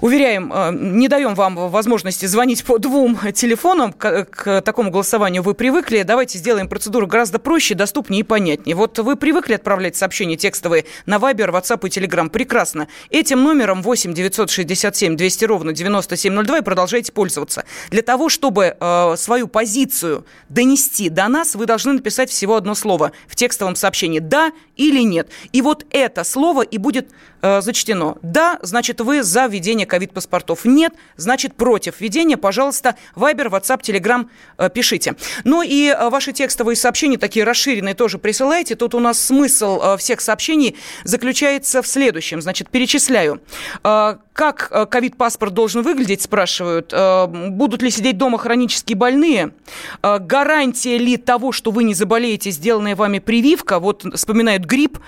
[0.00, 3.92] уверяем, не даем вам возможности звонить по двум телефонам.
[3.92, 6.02] К, к такому голосованию вы привыкли.
[6.02, 8.76] Давайте сделаем процедуру гораздо проще, доступнее и понятнее.
[8.76, 12.28] Вот вы привыкли отправлять сообщения текстовые на Viber, WhatsApp и Telegram.
[12.28, 12.88] Прекрасно.
[13.10, 17.64] Этим номером 8 967 200 ровно 9702 и продолжайте пользоваться.
[17.90, 23.12] Для того, чтобы э, свою позицию донести до нас, вы должны написать всего одно слово
[23.26, 25.28] в текстовом сообщении «да» или «нет».
[25.52, 27.10] И вот это слово и будет
[27.42, 28.18] э, зачтено.
[28.22, 30.64] «Да» значит вы за введение ковид-паспортов.
[30.64, 32.36] «Нет» значит против введения.
[32.36, 34.28] Пожалуйста, Вайбер, WhatsApp, Telegram
[34.58, 35.16] э, пишите.
[35.44, 38.74] Ну и э, ваши текстовые сообщения, такие расширенные, тоже присылайте.
[38.76, 42.40] Тут у нас смысл э, всех сообщений заключается в следующем.
[42.40, 43.40] Значит, перечисляю.
[43.84, 46.92] Э, как э, ковид-паспорт должен выглядеть, спрашивают.
[46.92, 49.52] Э, будут ли сидеть дома хронически больные?
[50.02, 53.78] Гарантия ли того, что вы не заболеете, сделанная вами прививка?
[53.78, 54.98] Вот вспоминают грипп,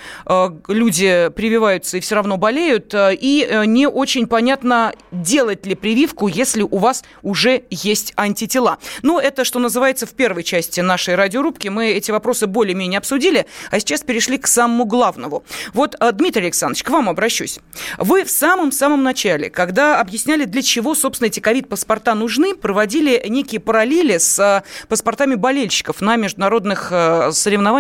[0.69, 2.95] люди прививаются и все равно болеют.
[2.95, 8.79] И не очень понятно, делать ли прививку, если у вас уже есть антитела.
[9.03, 11.69] Ну, это, что называется, в первой части нашей радиорубки.
[11.69, 15.45] Мы эти вопросы более-менее обсудили, а сейчас перешли к самому главному.
[15.73, 17.61] Вот, Дмитрий Александрович, к вам обращусь.
[17.99, 24.19] Вы в самом-самом начале когда объясняли, для чего, собственно, эти ковид-паспорта нужны, проводили некие параллели
[24.19, 27.31] с э, паспортами болельщиков на международных э,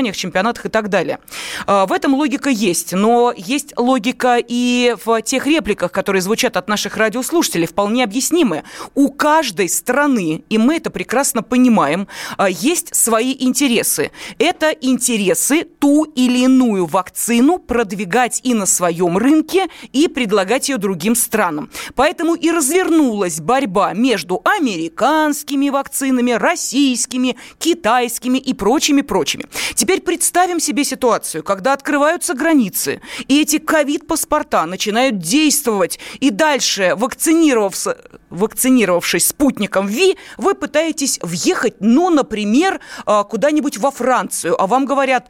[0.02, 1.18] соревнованиях, чемпионатах и так далее.
[1.66, 6.68] Э, в этом логика есть, но есть логика и в тех репликах, которые звучат от
[6.68, 8.64] наших радиослушателей, вполне объяснимые.
[8.94, 12.08] У каждой страны, и мы это прекрасно понимаем,
[12.48, 14.10] есть свои интересы.
[14.38, 21.14] Это интересы ту или иную вакцину продвигать и на своем рынке, и предлагать ее другим
[21.14, 21.70] странам.
[21.94, 29.44] Поэтому и развернулась борьба между американскими вакцинами, российскими, китайскими и прочими-прочими.
[29.74, 37.94] Теперь представим себе ситуацию, когда открываются границы, и эти ковид-паспорта начинают действовать, и дальше, вакцинировавшись,
[38.30, 45.28] вакцинировавшись спутником ВИ, вы пытаетесь въехать, ну, например, а, куда-нибудь во Францию, а вам говорят,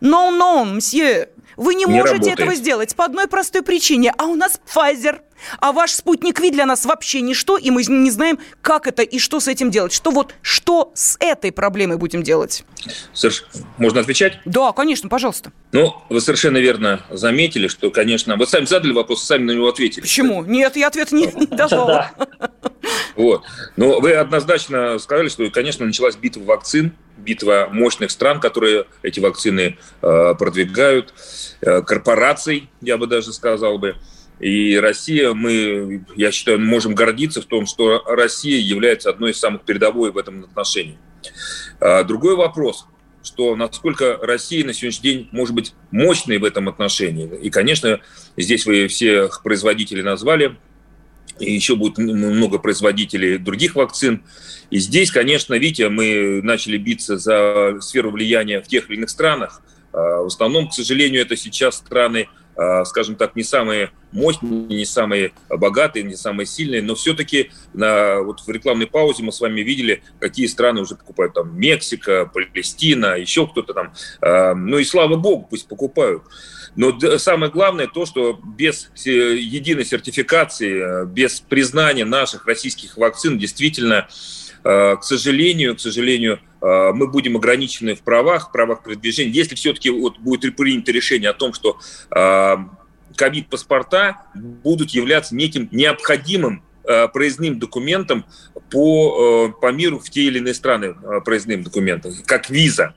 [0.00, 2.40] no, no, мсье, вы не, не можете работает.
[2.40, 5.20] этого сделать по одной простой причине, а у нас Pfizer–
[5.58, 9.18] а ваш спутник Ви для нас вообще ничто, и мы не знаем, как это и
[9.18, 9.92] что с этим делать.
[9.92, 12.64] Что вот, что с этой проблемой будем делать?
[13.12, 13.44] Саш,
[13.78, 14.38] можно отвечать?
[14.44, 15.52] Да, конечно, пожалуйста.
[15.72, 20.00] Ну, вы совершенно верно заметили, что, конечно, вы сами задали вопрос, сами на него ответили.
[20.02, 20.44] Почему?
[20.44, 22.10] Нет, я ответ не, не давала.
[23.16, 23.44] Вот.
[23.76, 29.78] Но вы однозначно сказали, что, конечно, началась битва вакцин, битва мощных стран, которые эти вакцины
[30.02, 31.12] э, продвигают,
[31.60, 33.96] э, корпораций, я бы даже сказал бы.
[34.40, 39.62] И Россия, мы, я считаю, можем гордиться в том, что Россия является одной из самых
[39.62, 40.98] передовой в этом отношении.
[41.78, 42.86] А, другой вопрос,
[43.22, 47.30] что насколько Россия на сегодняшний день может быть мощной в этом отношении.
[47.42, 48.00] И, конечно,
[48.38, 50.56] здесь вы всех производителей назвали,
[51.38, 54.22] и еще будет много производителей других вакцин.
[54.70, 59.60] И здесь, конечно, видите, мы начали биться за сферу влияния в тех или иных странах.
[59.92, 62.28] А, в основном, к сожалению, это сейчас страны
[62.84, 68.40] скажем так, не самые мощные, не самые богатые, не самые сильные, но все-таки на, вот
[68.40, 73.46] в рекламной паузе мы с вами видели, какие страны уже покупают, там, Мексика, Палестина, еще
[73.46, 73.92] кто-то там.
[74.20, 76.22] А, ну и слава богу, пусть покупают.
[76.76, 84.39] Но самое главное то, что без единой сертификации, без признания наших российских вакцин действительно Э,
[84.62, 89.32] к сожалению, к сожалению, э, мы будем ограничены в правах, в правах передвижения.
[89.32, 91.78] Если все-таки вот будет принято решение о том, что
[92.14, 92.56] э,
[93.16, 96.62] ковид-паспорта будут являться неким необходимым
[97.12, 98.24] проездным документом
[98.70, 102.94] по, по миру в те или иные страны проездным документом, как виза.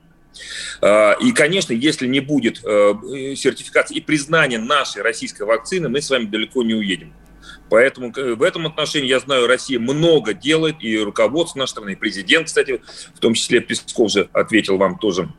[0.82, 6.64] И, конечно, если не будет сертификации и признания нашей российской вакцины, мы с вами далеко
[6.64, 7.14] не уедем.
[7.74, 12.46] Поэтому в этом отношении, я знаю, Россия много делает, и руководство нашей страны, и президент,
[12.46, 12.84] кстати,
[13.16, 15.30] в том числе Песков же ответил вам тоже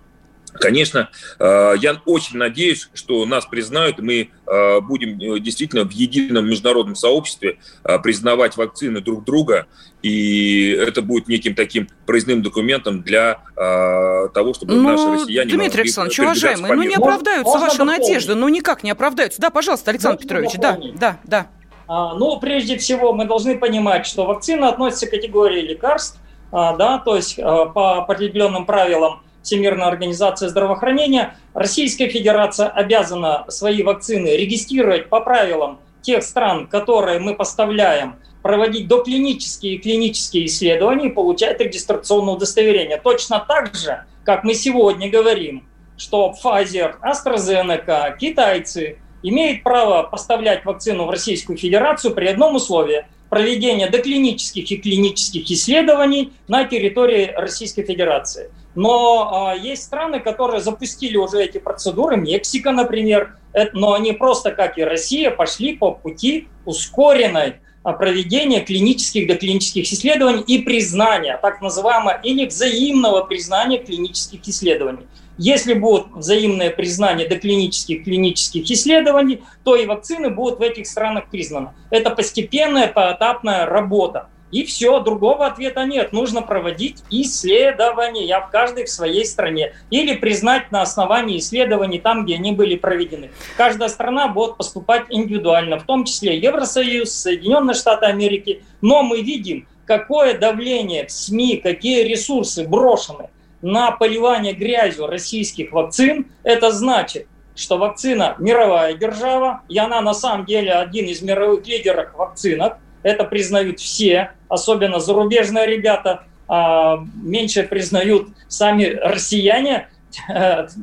[0.54, 6.46] Конечно, э, я очень надеюсь, что нас признают, мы э, будем э, действительно в едином
[6.46, 7.58] международном сообществе
[8.02, 9.66] признавать вакцины друг друга,
[10.02, 16.20] и это будет неким таким проездным документом для того, чтобы ну, наши россияне Дмитрий Александрович,
[16.20, 18.00] уважаемый, ну не оправдаются Можно ваши дополнить?
[18.00, 19.40] надежды, ну никак не оправдаются.
[19.40, 20.94] Да, пожалуйста, Александр Можно Петрович, дополнить?
[20.96, 21.63] да, да, да.
[21.86, 26.18] А, ну, прежде всего, мы должны понимать, что вакцина относится к категории лекарств,
[26.50, 33.82] а, да, то есть а, по определенным правилам Всемирная организация здравоохранения, Российская Федерация обязана свои
[33.82, 41.12] вакцины регистрировать по правилам тех стран, которые мы поставляем, проводить доклинические и клинические исследования и
[41.12, 42.98] получать регистрационное удостоверение.
[42.98, 45.66] Точно так же, как мы сегодня говорим,
[45.96, 53.88] что Pfizer, AstraZeneca, китайцы имеют право поставлять вакцину в Российскую Федерацию при одном условии– проведения
[53.88, 58.52] доклинических и клинических исследований на территории Российской Федерации.
[58.76, 64.52] Но а, есть страны, которые запустили уже эти процедуры, Мексика, например, это, но они просто,
[64.52, 71.60] как и Россия, пошли по пути ускоренной а, проведения клинических доклинических исследований и признания, так
[71.60, 75.06] называемого, или взаимного признания клинических исследований.
[75.36, 81.70] Если будет взаимное признание доклинических клинических исследований, то и вакцины будут в этих странах признаны.
[81.90, 84.28] Это постепенная, поэтапная работа.
[84.52, 86.12] И все, другого ответа нет.
[86.12, 89.74] Нужно проводить исследования в каждой в своей стране.
[89.90, 93.32] Или признать на основании исследований там, где они были проведены.
[93.56, 98.62] Каждая страна будет поступать индивидуально, в том числе Евросоюз, Соединенные Штаты Америки.
[98.80, 103.30] Но мы видим, какое давление в СМИ, какие ресурсы брошены
[103.64, 106.26] на поливание грязью российских вакцин.
[106.42, 112.12] Это значит, что вакцина мировая держава, и она на самом деле один из мировых лидеров
[112.12, 112.74] в вакцинах.
[113.02, 119.88] Это признают все, особенно зарубежные ребята, а меньше признают сами россияне.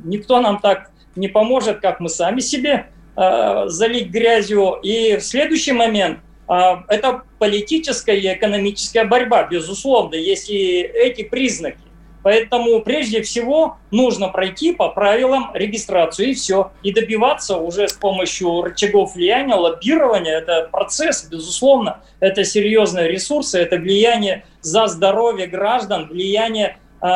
[0.04, 4.80] Никто нам так не поможет, как мы сами себе а, залить грязью.
[4.82, 11.91] И в следующий момент а, это политическая и экономическая борьба, безусловно, если эти признаки.
[12.24, 16.72] Поэтому прежде всего нужно пройти по правилам регистрацию и все.
[16.84, 20.38] И добиваться уже с помощью рычагов влияния, лоббирования.
[20.38, 22.02] Это процесс, безусловно.
[22.20, 27.08] Это серьезные ресурсы, это влияние за здоровье граждан, влияние э,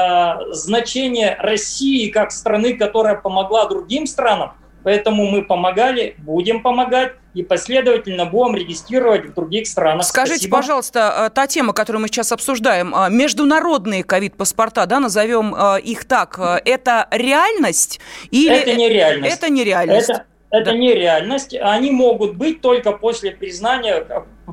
[0.52, 4.54] значение России как страны, которая помогла другим странам–
[4.86, 10.06] Поэтому мы помогали, будем помогать и последовательно будем регистрировать в других странах.
[10.06, 10.58] Скажите, Спасибо.
[10.58, 16.06] пожалуйста, э, та тема, которую мы сейчас обсуждаем, э, международные ковид-паспорта, да, назовем э, их
[16.06, 18.54] так, это реальность или...
[18.56, 19.36] Это не реальность.
[19.36, 20.10] Это не реальность.
[20.12, 20.78] Это, это да.
[20.78, 21.56] не реальность.
[21.60, 24.06] Они могут быть только после признания.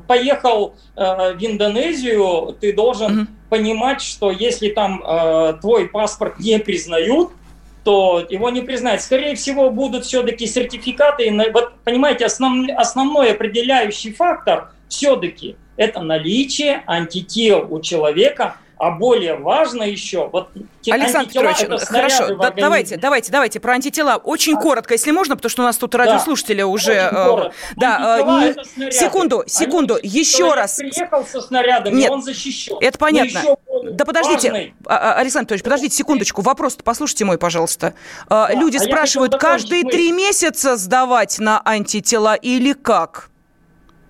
[0.07, 3.27] Поехал э, в Индонезию, ты должен угу.
[3.51, 7.33] понимать, что если там э, твой паспорт не признают,
[7.83, 9.01] то его не признают.
[9.01, 11.31] Скорее всего, будут все-таки сертификаты.
[11.51, 19.83] Вот, понимаете, основ, основной определяющий фактор все-таки это наличие антител у человека а более важно
[19.83, 20.49] еще, вот
[20.89, 25.49] Александр Петрович, хорошо, да, давайте, давайте, давайте про антитела очень а, коротко, если можно, потому
[25.49, 26.93] что у нас тут радиослушатели да, уже.
[26.93, 30.77] Э, да, э, секунду, секунду, Они, еще раз.
[30.77, 32.77] Приехал со снарядами, Нет, он защищен.
[32.81, 33.41] Это понятно.
[33.83, 34.73] Да подождите, важный.
[34.85, 37.93] А, а, Александр Петрович, подождите секундочку, вопрос-то послушайте мой, пожалуйста.
[38.29, 43.29] Да, Люди а спрашивают, каждые три месяца сдавать на антитела или как?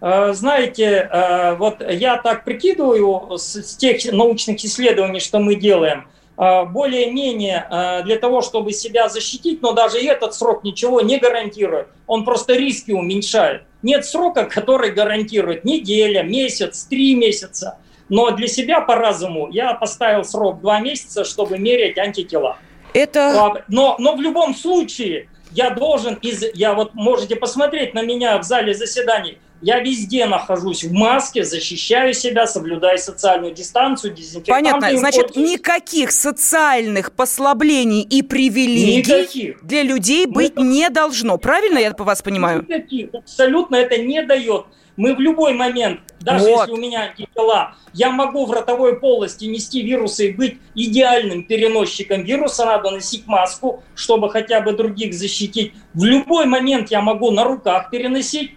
[0.06, 6.66] Э, знаете, э, вот я так прикидываю с тех научных исследований, что мы делаем, э,
[6.66, 11.88] более-менее для того, чтобы себя защитить, но даже этот срок ничего не гарантирует.
[12.06, 13.62] Он просто риски уменьшает.
[13.82, 17.78] Нет срока, который гарантирует неделя, месяц, три месяца.
[18.10, 22.58] Но для себя по разуму я поставил срок два месяца, чтобы мерять антитела.
[22.94, 23.64] Это...
[23.70, 28.44] Но, но в любом случае я должен, из, я вот можете посмотреть на меня в
[28.44, 34.72] зале заседаний, я везде нахожусь в маске, защищаю себя, соблюдаю социальную дистанцию, дезинфектанты.
[34.72, 34.98] Понятно.
[34.98, 39.66] Значит, никаких социальных послаблений и привилегий никаких.
[39.66, 40.70] для людей быть никаких.
[40.70, 41.38] не должно.
[41.38, 42.64] Правильно я по вас понимаю?
[42.64, 43.14] Никаких.
[43.14, 44.66] Абсолютно это не дает.
[44.98, 46.68] Мы в любой момент, даже вот.
[46.68, 52.24] если у меня антитела, я могу в ротовой полости нести вирусы и быть идеальным переносчиком
[52.24, 52.66] вируса.
[52.66, 55.74] Надо носить маску, чтобы хотя бы других защитить.
[55.94, 58.52] В любой момент я могу на руках переносить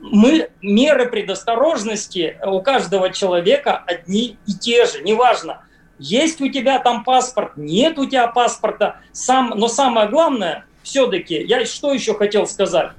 [0.00, 5.62] мы, меры предосторожности у каждого человека одни и те же, неважно,
[5.98, 11.64] есть у тебя там паспорт, нет у тебя паспорта, сам, но самое главное, все-таки, я
[11.64, 12.90] что еще хотел сказать,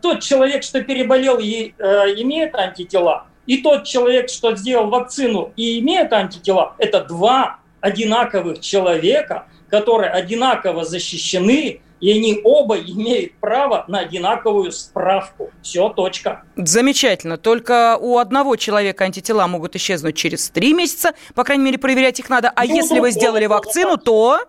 [0.00, 1.84] тот человек, что переболел и э,
[2.16, 9.46] имеет антитела, и тот человек, что сделал вакцину и имеет антитела, это два одинаковых человека,
[9.68, 15.50] которые одинаково защищены, и они оба имеют право на одинаковую справку.
[15.62, 16.42] Все, точка.
[16.56, 17.38] Замечательно.
[17.38, 22.28] Только у одного человека антитела могут исчезнуть через три месяца, по крайней мере, проверять их
[22.28, 22.52] надо.
[22.54, 24.40] А ну, если вы сделали вакцину, то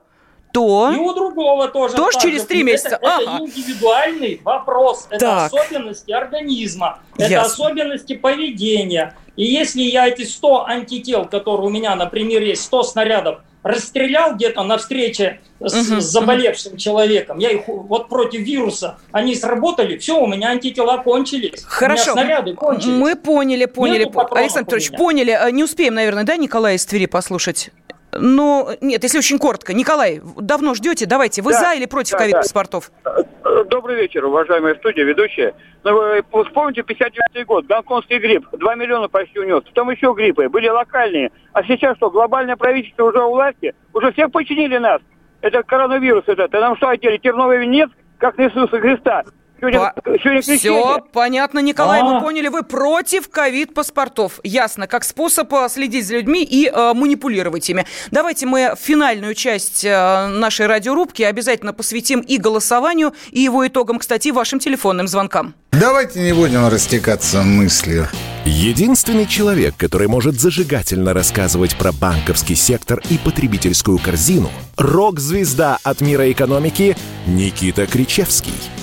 [0.52, 0.92] то...
[0.94, 1.96] И у другого тоже.
[1.96, 2.96] Тоже через три месяца.
[3.02, 3.36] Это, ага.
[3.36, 5.08] это индивидуальный вопрос.
[5.10, 5.54] Это так.
[5.54, 7.00] особенности организма.
[7.18, 7.66] Это Ясно.
[7.66, 9.16] особенности поведения.
[9.36, 14.64] И если я эти 100 антител, которые у меня, например, есть 100 снарядов, расстрелял где-то
[14.64, 20.20] на встрече с, uh-huh, с заболевшим человеком, я их вот против вируса, они сработали, все,
[20.20, 21.64] у меня антитела кончились.
[21.64, 22.12] Хорошо.
[22.12, 22.94] У меня снаряды кончились.
[22.94, 24.12] Мы поняли, поняли.
[24.32, 25.32] Александр Петрович, поняли.
[25.32, 27.72] А, не успеем, наверное, да, Николай из Твери послушать?
[28.12, 29.74] Ну, нет, если очень коротко.
[29.74, 31.06] Николай, давно ждете?
[31.06, 32.92] Давайте, вы да, за или против да, ковид-паспортов?
[33.04, 33.26] Да.
[33.70, 35.54] Добрый вечер, уважаемая студия, ведущая.
[35.84, 39.64] Ну, вы вспомните 59-й год, гонконгский грипп, 2 миллиона почти унес.
[39.64, 41.32] Потом еще гриппы, были локальные.
[41.54, 43.74] А сейчас что, глобальное правительство уже у власти?
[43.94, 45.02] Уже всех починили нас.
[45.42, 46.54] Это коронавирус этот.
[46.54, 47.18] И нам что одели?
[47.18, 49.24] Терновый венец, как на Иисуса Христа.
[49.64, 50.18] Сегодня, По...
[50.20, 52.12] сегодня Все понятно, Николай, А-а-а.
[52.12, 52.22] мы а.
[52.22, 54.42] поняли, вы против ковид-паспортов.
[54.44, 57.86] Ясно, как способ э, следить за людьми и э, манипулировать ими.
[58.12, 64.30] Давайте мы финальную часть э, нашей радиорубки обязательно посвятим и голосованию, и его итогам, кстати,
[64.30, 65.56] вашим телефонным звонкам.
[65.72, 68.10] Давайте не будем растекаться мыслью.
[68.44, 76.30] Единственный человек, который может зажигательно рассказывать про банковский сектор и потребительскую корзину– рок-звезда от мира
[76.30, 78.54] экономики Никита Кричевский–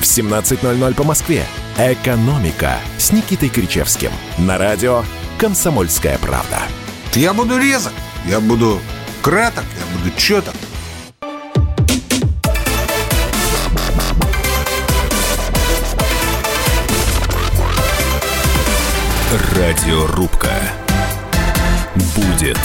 [0.00, 1.44] в 17.00 по Москве.
[1.78, 4.10] «Экономика» с Никитой Кричевским.
[4.38, 5.04] На радио
[5.38, 6.58] «Комсомольская правда».
[7.14, 7.92] Я буду резок,
[8.26, 8.80] я буду
[9.22, 10.54] краток, я буду четок.
[19.54, 20.50] Радиорубка.
[22.16, 22.58] Будет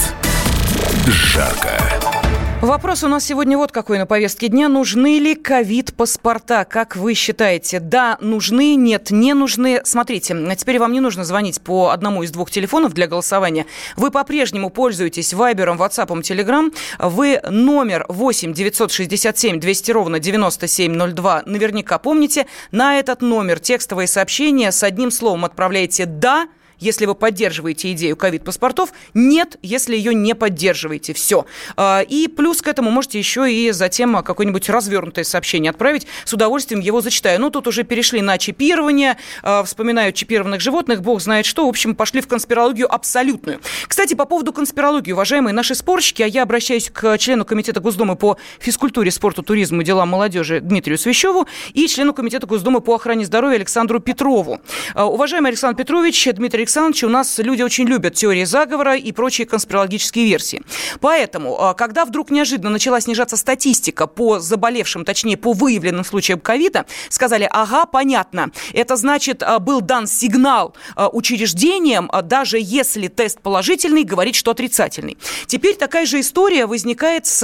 [1.06, 2.25] жарко.
[2.62, 4.70] Вопрос у нас сегодня вот какой на повестке дня.
[4.70, 6.64] Нужны ли ковид-паспорта?
[6.64, 7.80] Как вы считаете?
[7.80, 9.82] Да, нужны, нет, не нужны.
[9.84, 13.66] Смотрите, а теперь вам не нужно звонить по одному из двух телефонов для голосования.
[13.98, 16.72] Вы по-прежнему пользуетесь Вайбером, Ватсапом, Телеграм.
[16.98, 22.48] Вы номер 8 967 200 ровно 9702 наверняка помните.
[22.72, 26.48] На этот номер текстовые сообщения с одним словом отправляете «да»,
[26.80, 31.14] если вы поддерживаете идею ковид-паспортов, нет, если ее не поддерживаете.
[31.14, 31.46] Все.
[31.76, 36.08] А, и плюс к этому можете еще и затем какое-нибудь развернутое сообщение отправить.
[36.26, 37.40] С удовольствием его зачитаю.
[37.40, 41.66] Ну, тут уже перешли на чипирование, а, вспоминают чипированных животных, бог знает что.
[41.66, 43.60] В общем, пошли в конспирологию абсолютную.
[43.88, 48.38] Кстати, по поводу конспирологии, уважаемые наши спорщики, а я обращаюсь к члену Комитета Госдумы по
[48.60, 54.00] физкультуре, спорту, туризму делам молодежи Дмитрию Свящеву и члену Комитета Госдумы по охране здоровья Александру
[54.00, 54.60] Петрову.
[54.94, 59.46] А, уважаемый Александр Петрович, Дмитрий Александрович, у нас люди очень любят теории заговора и прочие
[59.46, 60.64] конспирологические версии.
[61.00, 66.88] Поэтому, а, когда вдруг неожиданно начала снижаться статистика по заболевшим, точнее, по выявленным случаям ковида,
[67.10, 74.04] сказали, ага, понятно, это значит, а, был дан сигнал а, учреждениям, даже если тест положительный,
[74.04, 75.20] говорит, что отрицательный.
[75.46, 77.44] Теперь такая же история возникает с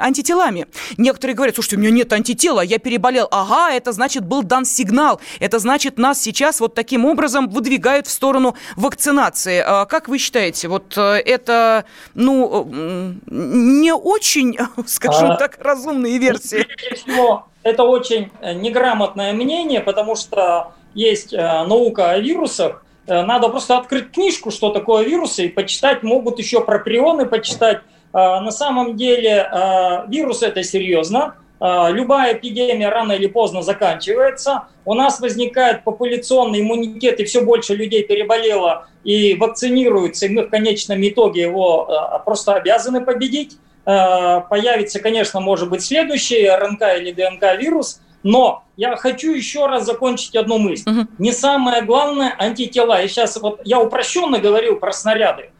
[0.00, 0.66] антителами.
[0.96, 3.28] Некоторые говорят, слушайте, у меня нет антитела, я переболел.
[3.30, 5.20] Ага, это значит, был дан сигнал.
[5.38, 8.39] Это значит, нас сейчас вот таким образом выдвигают в сторону
[8.76, 9.62] вакцинации.
[9.64, 11.84] А как вы считаете, вот э, это,
[12.14, 12.66] ну,
[13.26, 16.64] не очень, скажем а, так, разумные версии?
[16.64, 23.48] Прежде всего, это очень э, неграмотное мнение, потому что есть э, наука о вирусах, надо
[23.48, 27.80] просто открыть книжку, что такое вирусы, и почитать могут еще про прионы почитать.
[28.12, 29.50] На самом деле
[30.06, 31.34] вирус это серьезно.
[31.60, 34.64] А, любая эпидемия рано или поздно заканчивается.
[34.86, 40.50] У нас возникает популяционный иммунитет, и все больше людей переболело и вакцинируются, и мы в
[40.50, 43.58] конечном итоге его а, просто обязаны победить.
[43.84, 49.84] А, появится, конечно, может быть следующий РНК или ДНК вирус, но я хочу еще раз
[49.84, 50.90] закончить одну мысль.
[50.90, 51.06] Угу.
[51.18, 53.02] Не самое главное антитела.
[53.02, 55.50] И сейчас вот я упрощенно говорил про снаряды.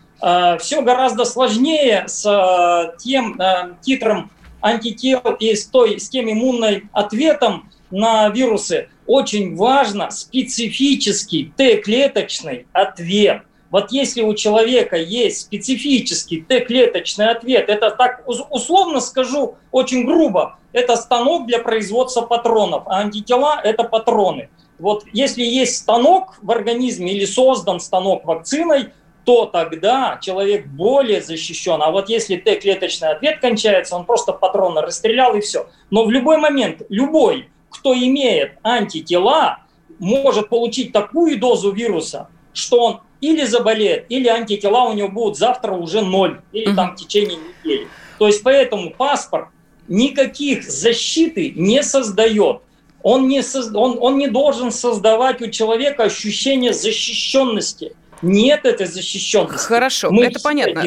[0.59, 3.41] Все гораздо сложнее с тем
[3.81, 4.31] титром
[4.61, 8.89] антител и с, той, с тем иммунным ответом на вирусы.
[9.07, 13.43] очень важно специфический Т-клеточный ответ.
[13.71, 20.97] Вот если у человека есть специфический Т-клеточный ответ, это так условно скажу, очень грубо, это
[20.97, 24.49] станок для производства патронов, а антитела– это патроны.
[24.79, 28.93] Вот если есть станок в организме или создан станок вакциной,
[29.31, 31.81] то тогда человек более защищен.
[31.81, 35.69] А вот если Т-клеточный ответ кончается, он просто патронно расстрелял и все.
[35.89, 39.59] Но в любой момент, любой, кто имеет антитела,
[40.01, 45.75] может получить такую дозу вируса, что он или заболеет, или антитела у него будут завтра
[45.75, 47.87] уже ноль, или там в течение недели.
[48.19, 49.47] То есть поэтому паспорт
[49.87, 52.63] никаких защиты не создает.
[53.05, 53.71] Он не, соз...
[53.73, 57.93] он, он не должен создавать у человека ощущение защищенности.
[58.23, 59.67] Нет этой защищенности.
[59.67, 60.81] Хорошо, мы это понятно.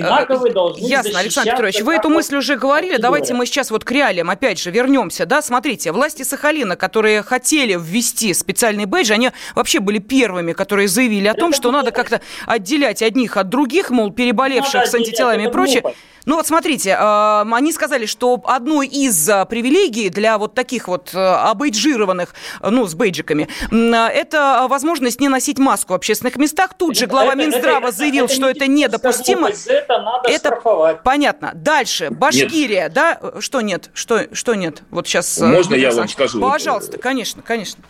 [0.78, 2.98] Ясно, Александр Петрович, вы эту мысль уже говорили.
[2.98, 5.26] Давайте мы сейчас вот к реалиям опять же вернемся.
[5.26, 11.28] Да, смотрите, власти Сахалина, которые хотели ввести специальный бейдж, они вообще были первыми, которые заявили
[11.28, 15.52] о том, это что надо как-то отделять одних от других, мол, переболевших с антителами и
[15.52, 15.82] прочее.
[15.82, 16.13] Глупость.
[16.26, 21.52] Ну вот смотрите, они сказали, что одной из а, привилегий для вот таких вот а,
[21.52, 26.76] обейджированных, ну, с бейджиками, а, это возможность не носить маску в общественных местах.
[26.78, 29.50] Тут же глава это, Минздрава это, заявил, это, что это недопустимо.
[29.50, 31.04] Это надо это штрафовать.
[31.04, 31.52] понятно.
[31.56, 32.94] Дальше, Башкирия, нет.
[32.94, 33.20] да?
[33.40, 33.90] Что нет?
[33.94, 34.84] Что, что нет?
[34.92, 35.40] Вот сейчас...
[35.40, 36.40] Можно я вам скажу?
[36.40, 37.84] Пожалуйста, конечно, конечно.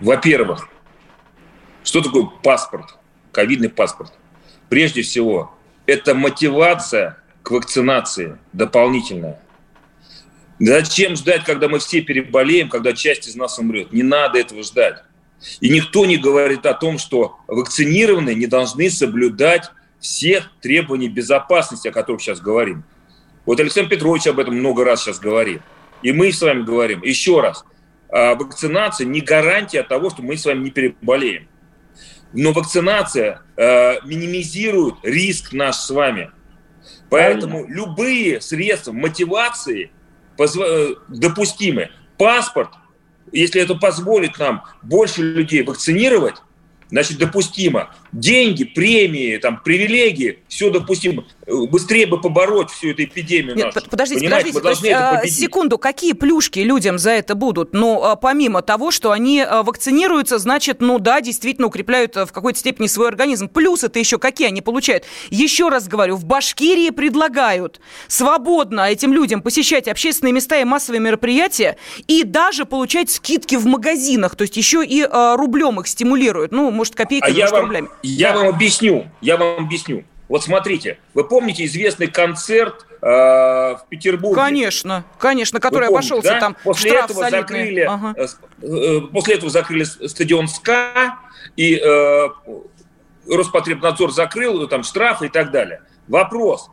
[0.00, 0.68] Во-первых,
[1.84, 2.96] что такое паспорт,
[3.30, 4.12] ковидный паспорт?
[4.68, 5.54] Прежде всего,
[5.86, 7.18] это мотивация
[7.48, 9.40] к вакцинации дополнительная.
[10.60, 13.90] Зачем ждать, когда мы все переболеем, когда часть из нас умрет?
[13.90, 15.02] Не надо этого ждать.
[15.60, 21.90] И никто не говорит о том, что вакцинированные не должны соблюдать всех требований безопасности, о
[21.90, 22.84] которых сейчас говорим.
[23.46, 25.62] Вот Александр Петрович об этом много раз сейчас говорит.
[26.02, 27.02] И мы с вами говорим.
[27.02, 27.64] Еще раз.
[28.10, 31.48] А вакцинация не гарантия того, что мы с вами не переболеем.
[32.34, 36.30] Но вакцинация э, минимизирует риск наш с вами–
[37.10, 37.74] Поэтому Правильно.
[37.74, 39.90] любые средства мотивации
[40.38, 41.90] э, допустимы.
[42.18, 42.70] Паспорт,
[43.32, 46.36] если это позволит нам больше людей вакцинировать,
[46.90, 47.94] значит, допустимо.
[48.12, 51.24] Деньги, премии, там, привилегии, все допустимо.
[51.46, 53.88] Быстрее бы побороть всю эту эпидемию Нет, нашу.
[53.88, 54.96] Подождите, Понимаете, подождите.
[54.96, 57.72] Мы есть, секунду, какие плюшки людям за это будут?
[57.72, 62.32] Ну, а, помимо того, что они а, вакцинируются, значит, ну да, действительно укрепляют а, в
[62.32, 63.48] какой-то степени свой организм.
[63.48, 65.04] Плюсы-то еще какие они получают?
[65.30, 71.76] Еще раз говорю, в Башкирии предлагают свободно этим людям посещать общественные места и массовые мероприятия
[72.06, 74.36] и даже получать скидки в магазинах.
[74.36, 76.52] То есть еще и рублем их стимулируют.
[76.52, 77.88] Ну, может, копейками, а может, вам, рублями.
[78.02, 80.04] Я вам объясню, я вам объясню.
[80.28, 84.34] Вот смотрите, вы помните известный концерт э, в Петербурге?
[84.34, 86.40] Конечно, конечно, который помните, обошелся да?
[86.40, 88.14] там после штраф этого закрыли, ага.
[88.14, 88.26] э,
[88.62, 91.18] э, после этого закрыли стадион СКА
[91.56, 92.28] и э,
[93.26, 95.82] Роспотребнадзор закрыл там штрафы и так далее.
[96.08, 96.70] Вопрос: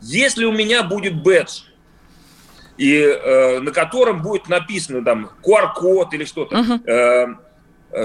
[0.00, 1.64] если у меня будет бэдж
[2.78, 7.26] и э, на котором будет написано там QR-код или что-то, э, Э,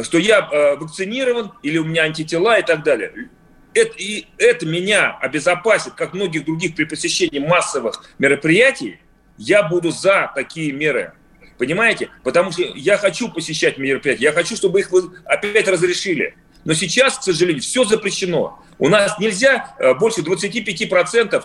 [0.03, 3.29] что я э, вакцинирован или у меня антитела и так далее.
[3.73, 8.99] Это, и это меня обезопасит, как многих других при посещении массовых мероприятий.
[9.37, 11.13] Я буду за такие меры.
[11.57, 12.09] Понимаете?
[12.23, 14.91] Потому что я хочу посещать мероприятия, я хочу, чтобы их
[15.25, 16.35] опять разрешили.
[16.65, 18.63] Но сейчас, к сожалению, все запрещено.
[18.77, 21.43] У нас нельзя э, больше 25%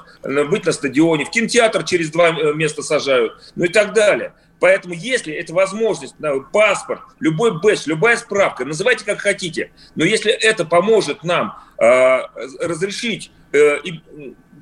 [0.48, 4.34] быть на стадионе, в кинотеатр через два места сажают, ну и так далее.
[4.64, 6.14] Поэтому, если это возможность,
[6.50, 12.20] паспорт, любой бэдж, любая справка, называйте как хотите, но если это поможет нам э,
[12.62, 13.76] разрешить э,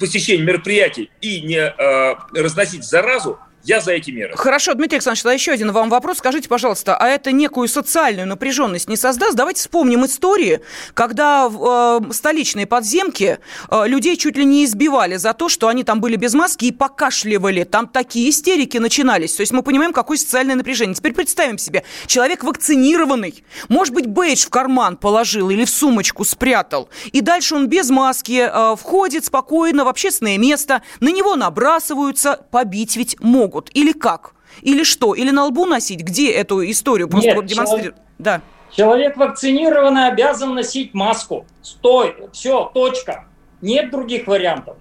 [0.00, 4.36] посещение мероприятий и не э, разносить заразу, я за эти меры.
[4.36, 6.18] Хорошо, Дмитрий Александрович, тогда еще один вам вопрос.
[6.18, 9.36] Скажите, пожалуйста, а это некую социальную напряженность не создаст?
[9.36, 10.60] Давайте вспомним истории,
[10.94, 13.38] когда э, столичные подземки
[13.70, 16.72] э, людей чуть ли не избивали за то, что они там были без маски и
[16.72, 17.62] покашливали.
[17.62, 19.34] Там такие истерики начинались.
[19.34, 20.94] То есть мы понимаем, какое социальное напряжение.
[20.94, 26.88] Теперь представим себе, человек вакцинированный, может быть, бейдж в карман положил или в сумочку спрятал,
[27.12, 32.96] и дальше он без маски э, входит спокойно в общественное место, на него набрасываются, побить
[32.96, 33.70] ведь могут могут?
[33.74, 34.34] Или как?
[34.62, 35.14] Или что?
[35.14, 36.00] Или на лбу носить?
[36.00, 37.94] Где эту историю просто Нет, вот демонстрировать?
[37.94, 38.40] Человек, да.
[38.70, 41.46] человек вакцинированный обязан носить маску.
[41.62, 43.26] Стой, все, точка.
[43.60, 44.76] Нет других вариантов.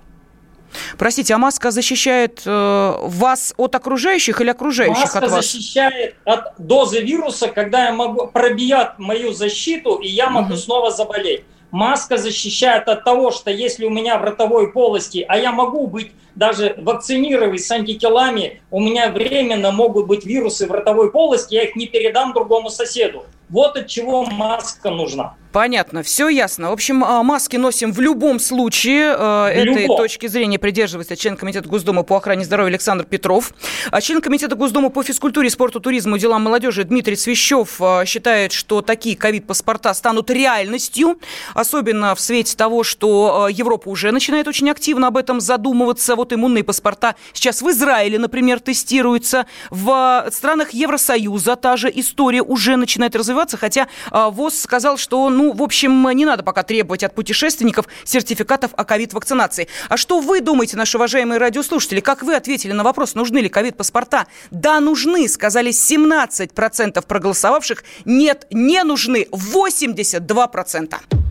[0.97, 5.31] Простите, а маска защищает э, вас от окружающих или окружающих маска от вас?
[5.31, 10.57] Маска защищает от дозы вируса, когда я могу пробьет мою защиту, и я могу угу.
[10.57, 11.43] снова заболеть.
[11.71, 16.11] Маска защищает от того, что если у меня в ротовой полости, а я могу быть
[16.35, 21.75] даже вакцинировать с антителами, у меня временно могут быть вирусы в ротовой полости, я их
[21.75, 23.25] не передам другому соседу.
[23.49, 25.35] Вот от чего маска нужна.
[25.51, 26.69] Понятно, все ясно.
[26.69, 29.13] В общем, а, маски носим в любом случае.
[29.17, 29.97] Э, этой любом.
[29.97, 33.51] точки зрения придерживается член Комитета Госдумы по охране здоровья Александр Петров.
[33.91, 38.81] А член Комитета Госдумы по физкультуре, спорту, туризму, делам молодежи Дмитрий Свящев э, считает, что
[38.81, 41.19] такие ковид-паспорта станут реальностью,
[41.53, 46.15] особенно в свете того, что э, Европа уже начинает очень активно об этом задумываться.
[46.21, 49.47] Вот иммунные паспорта сейчас в Израиле, например, тестируются.
[49.71, 55.63] В странах Евросоюза та же история уже начинает развиваться, хотя ВОЗ сказал, что ну, в
[55.63, 59.67] общем, не надо пока требовать от путешественников сертификатов о ковид-вакцинации.
[59.89, 62.01] А что вы думаете, наши уважаемые радиослушатели?
[62.01, 64.27] Как вы ответили на вопрос, нужны ли ковид-паспорта?
[64.51, 67.83] Да, нужны, сказали 17% проголосовавших.
[68.05, 71.30] Нет, не нужны 82%.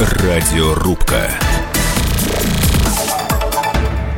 [0.00, 1.53] Радиорубка.